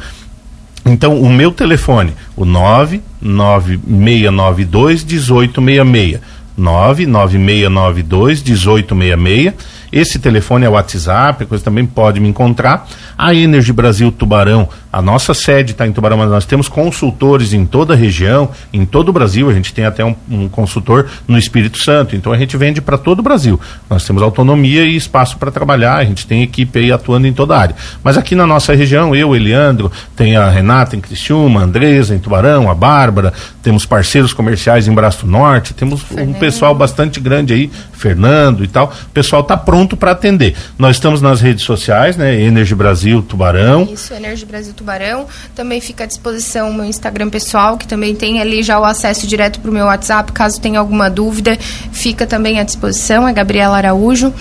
Então, 0.85 1.19
o 1.19 1.33
meu 1.33 1.51
telefone, 1.51 2.13
o 2.35 2.45
99692 2.45 5.03
1866 5.03 6.34
99692 6.57 8.43
1866. 8.43 9.53
Esse 9.91 10.19
telefone 10.19 10.65
é 10.65 10.69
o 10.69 10.73
WhatsApp, 10.73 11.45
coisa 11.45 11.63
também 11.63 11.85
pode 11.85 12.19
me 12.19 12.27
encontrar. 12.27 12.87
A 13.17 13.33
Energy 13.33 13.71
Brasil 13.71 14.11
Tubarão, 14.11 14.67
a 14.91 15.01
nossa 15.01 15.33
sede 15.33 15.71
está 15.71 15.87
em 15.87 15.91
Tubarão, 15.91 16.17
mas 16.17 16.29
nós 16.29 16.45
temos 16.45 16.67
consultores 16.67 17.53
em 17.53 17.65
toda 17.65 17.93
a 17.93 17.97
região, 17.97 18.49
em 18.73 18.85
todo 18.85 19.09
o 19.09 19.13
Brasil. 19.13 19.49
A 19.49 19.53
gente 19.53 19.73
tem 19.73 19.85
até 19.85 20.03
um, 20.03 20.15
um 20.29 20.49
consultor 20.49 21.07
no 21.27 21.37
Espírito 21.37 21.77
Santo, 21.77 22.15
então 22.15 22.31
a 22.31 22.37
gente 22.37 22.57
vende 22.57 22.81
para 22.81 22.97
todo 22.97 23.19
o 23.19 23.23
Brasil. 23.23 23.59
Nós 23.89 24.05
temos 24.05 24.21
autonomia 24.21 24.83
e 24.85 24.95
espaço 24.95 25.37
para 25.37 25.51
trabalhar, 25.51 25.95
a 25.97 26.03
gente 26.03 26.25
tem 26.27 26.43
equipe 26.43 26.79
aí 26.79 26.91
atuando 26.91 27.27
em 27.27 27.33
toda 27.33 27.55
a 27.55 27.59
área. 27.59 27.75
Mas 28.03 28.17
aqui 28.17 28.35
na 28.35 28.47
nossa 28.47 28.73
região, 28.73 29.15
eu, 29.15 29.35
Eliandro, 29.35 29.91
tem 30.15 30.35
a 30.35 30.49
Renata 30.49 30.95
em 30.95 31.01
Criciúma, 31.01 31.61
a 31.61 31.63
Andresa 31.63 32.15
em 32.15 32.19
Tubarão, 32.19 32.69
a 32.69 32.75
Bárbara, 32.75 33.33
temos 33.61 33.85
parceiros 33.85 34.33
comerciais 34.33 34.87
em 34.87 34.93
Braço 34.93 35.27
Norte, 35.27 35.73
temos 35.73 36.03
um 36.11 36.33
pessoal 36.33 36.73
bastante 36.73 37.19
grande 37.19 37.53
aí, 37.53 37.71
Fernando 37.93 38.63
e 38.63 38.67
tal. 38.67 38.93
O 39.07 39.09
pessoal 39.09 39.41
está 39.41 39.57
pronto 39.57 39.74
para 39.97 40.11
atender. 40.11 40.55
Nós 40.77 40.97
estamos 40.97 41.21
nas 41.21 41.41
redes 41.41 41.63
sociais, 41.63 42.15
né? 42.15 42.39
Energy 42.39 42.75
Brasil 42.75 43.23
Tubarão. 43.23 43.89
Isso, 43.91 44.13
Energy 44.13 44.45
Brasil 44.45 44.73
Tubarão. 44.73 45.25
Também 45.55 45.81
fica 45.81 46.03
à 46.03 46.07
disposição 46.07 46.69
o 46.69 46.73
meu 46.73 46.85
Instagram 46.85 47.29
pessoal, 47.29 47.77
que 47.77 47.87
também 47.87 48.13
tem 48.13 48.39
ali 48.39 48.61
já 48.61 48.79
o 48.79 48.85
acesso 48.85 49.25
direto 49.25 49.59
para 49.59 49.71
o 49.71 49.73
meu 49.73 49.85
WhatsApp, 49.85 50.31
caso 50.31 50.61
tenha 50.61 50.79
alguma 50.79 51.09
dúvida, 51.09 51.57
fica 51.91 52.27
também 52.27 52.59
à 52.59 52.63
disposição, 52.63 53.27
é 53.27 53.33
Gabriela 53.33 53.77
Araújo. 53.77 54.31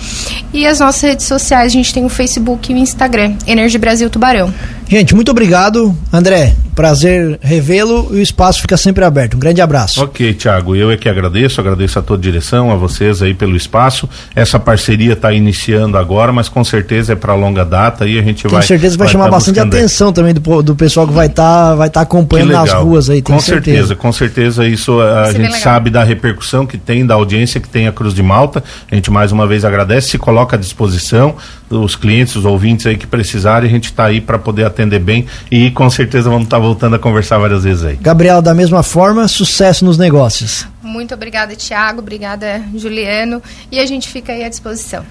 E 0.53 0.67
as 0.67 0.79
nossas 0.79 1.01
redes 1.01 1.25
sociais, 1.25 1.71
a 1.71 1.75
gente 1.75 1.93
tem 1.93 2.05
o 2.05 2.09
Facebook 2.09 2.71
e 2.71 2.75
o 2.75 2.77
Instagram, 2.77 3.35
Energy 3.47 3.77
Brasil 3.77 4.09
Tubarão. 4.09 4.53
Gente, 4.87 5.15
muito 5.15 5.31
obrigado, 5.31 5.95
André. 6.13 6.55
Prazer 6.75 7.39
revê-lo 7.41 8.09
e 8.11 8.15
o 8.15 8.21
espaço 8.21 8.61
fica 8.61 8.75
sempre 8.75 9.03
aberto. 9.03 9.35
Um 9.35 9.39
grande 9.39 9.61
abraço. 9.61 10.03
Ok, 10.03 10.33
Tiago, 10.33 10.75
eu 10.75 10.91
é 10.91 10.97
que 10.97 11.07
agradeço, 11.07 11.61
agradeço 11.61 11.97
a 11.97 12.01
toda 12.01 12.19
a 12.19 12.21
direção, 12.21 12.69
a 12.69 12.75
vocês 12.75 13.21
aí 13.21 13.33
pelo 13.33 13.55
espaço. 13.55 14.09
Essa 14.35 14.59
parceria 14.59 15.13
está 15.13 15.31
iniciando 15.31 15.97
agora, 15.97 16.33
mas 16.33 16.49
com 16.49 16.63
certeza 16.65 17.13
é 17.13 17.15
para 17.15 17.33
longa 17.33 17.63
data 17.63 18.05
e 18.05 18.19
a 18.19 18.21
gente 18.21 18.43
tenho 18.43 18.51
vai. 18.51 18.61
Com 18.61 18.67
certeza 18.67 18.97
vai, 18.97 19.05
vai 19.05 19.11
chamar 19.11 19.25
tá 19.25 19.31
bastante 19.31 19.59
atenção 19.59 20.09
aí. 20.09 20.13
também 20.13 20.33
do, 20.33 20.61
do 20.61 20.75
pessoal 20.75 21.07
que 21.07 21.13
vai 21.13 21.27
estar 21.27 21.69
tá, 21.69 21.75
vai 21.75 21.89
tá 21.89 22.01
acompanhando 22.01 22.51
nas 22.51 22.73
ruas 22.73 23.09
aí. 23.09 23.21
Com 23.21 23.39
certeza. 23.39 23.77
certeza, 23.77 23.95
com 23.95 24.11
certeza 24.11 24.67
isso 24.67 24.99
a, 24.99 25.31
gente 25.31 25.57
sabe 25.59 25.89
da 25.89 26.03
repercussão 26.03 26.65
que 26.65 26.77
tem, 26.77 27.05
da 27.05 27.13
audiência 27.13 27.61
que 27.61 27.69
tem 27.69 27.87
a 27.87 27.91
Cruz 27.93 28.13
de 28.13 28.21
Malta. 28.21 28.61
A 28.91 28.93
gente 28.93 29.09
mais 29.09 29.31
uma 29.31 29.47
vez 29.47 29.63
agradece, 29.63 30.09
se 30.09 30.17
coloca 30.17 30.57
à 30.57 30.59
disposição 30.59 31.35
os 31.69 31.95
clientes, 31.95 32.35
os 32.35 32.45
ouvintes 32.45 32.85
aí 32.85 32.95
que 32.95 33.07
precisarem, 33.07 33.67
a 33.67 33.71
gente 33.71 33.85
está 33.85 34.05
aí 34.05 34.21
para 34.21 34.37
poder 34.37 34.65
atender 34.65 34.74
bem 34.99 35.25
e 35.49 35.71
com 35.71 35.89
certeza 35.89 36.29
vamos 36.29 36.45
estar 36.45 36.57
tá 36.57 36.61
voltando 36.63 36.95
a 36.95 36.99
conversar 36.99 37.37
várias 37.37 37.63
vezes 37.63 37.83
aí. 37.83 37.95
Gabriela, 37.95 38.41
da 38.41 38.53
mesma 38.53 38.83
forma, 38.83 39.27
sucesso 39.27 39.85
nos 39.85 39.97
negócios. 39.97 40.67
Muito 40.81 41.13
obrigada, 41.13 41.55
Tiago. 41.55 41.99
Obrigada, 41.99 42.61
Juliano. 42.75 43.41
E 43.71 43.79
a 43.79 43.85
gente 43.85 44.07
fica 44.09 44.33
aí 44.33 44.43
à 44.43 44.49
disposição. 44.49 45.03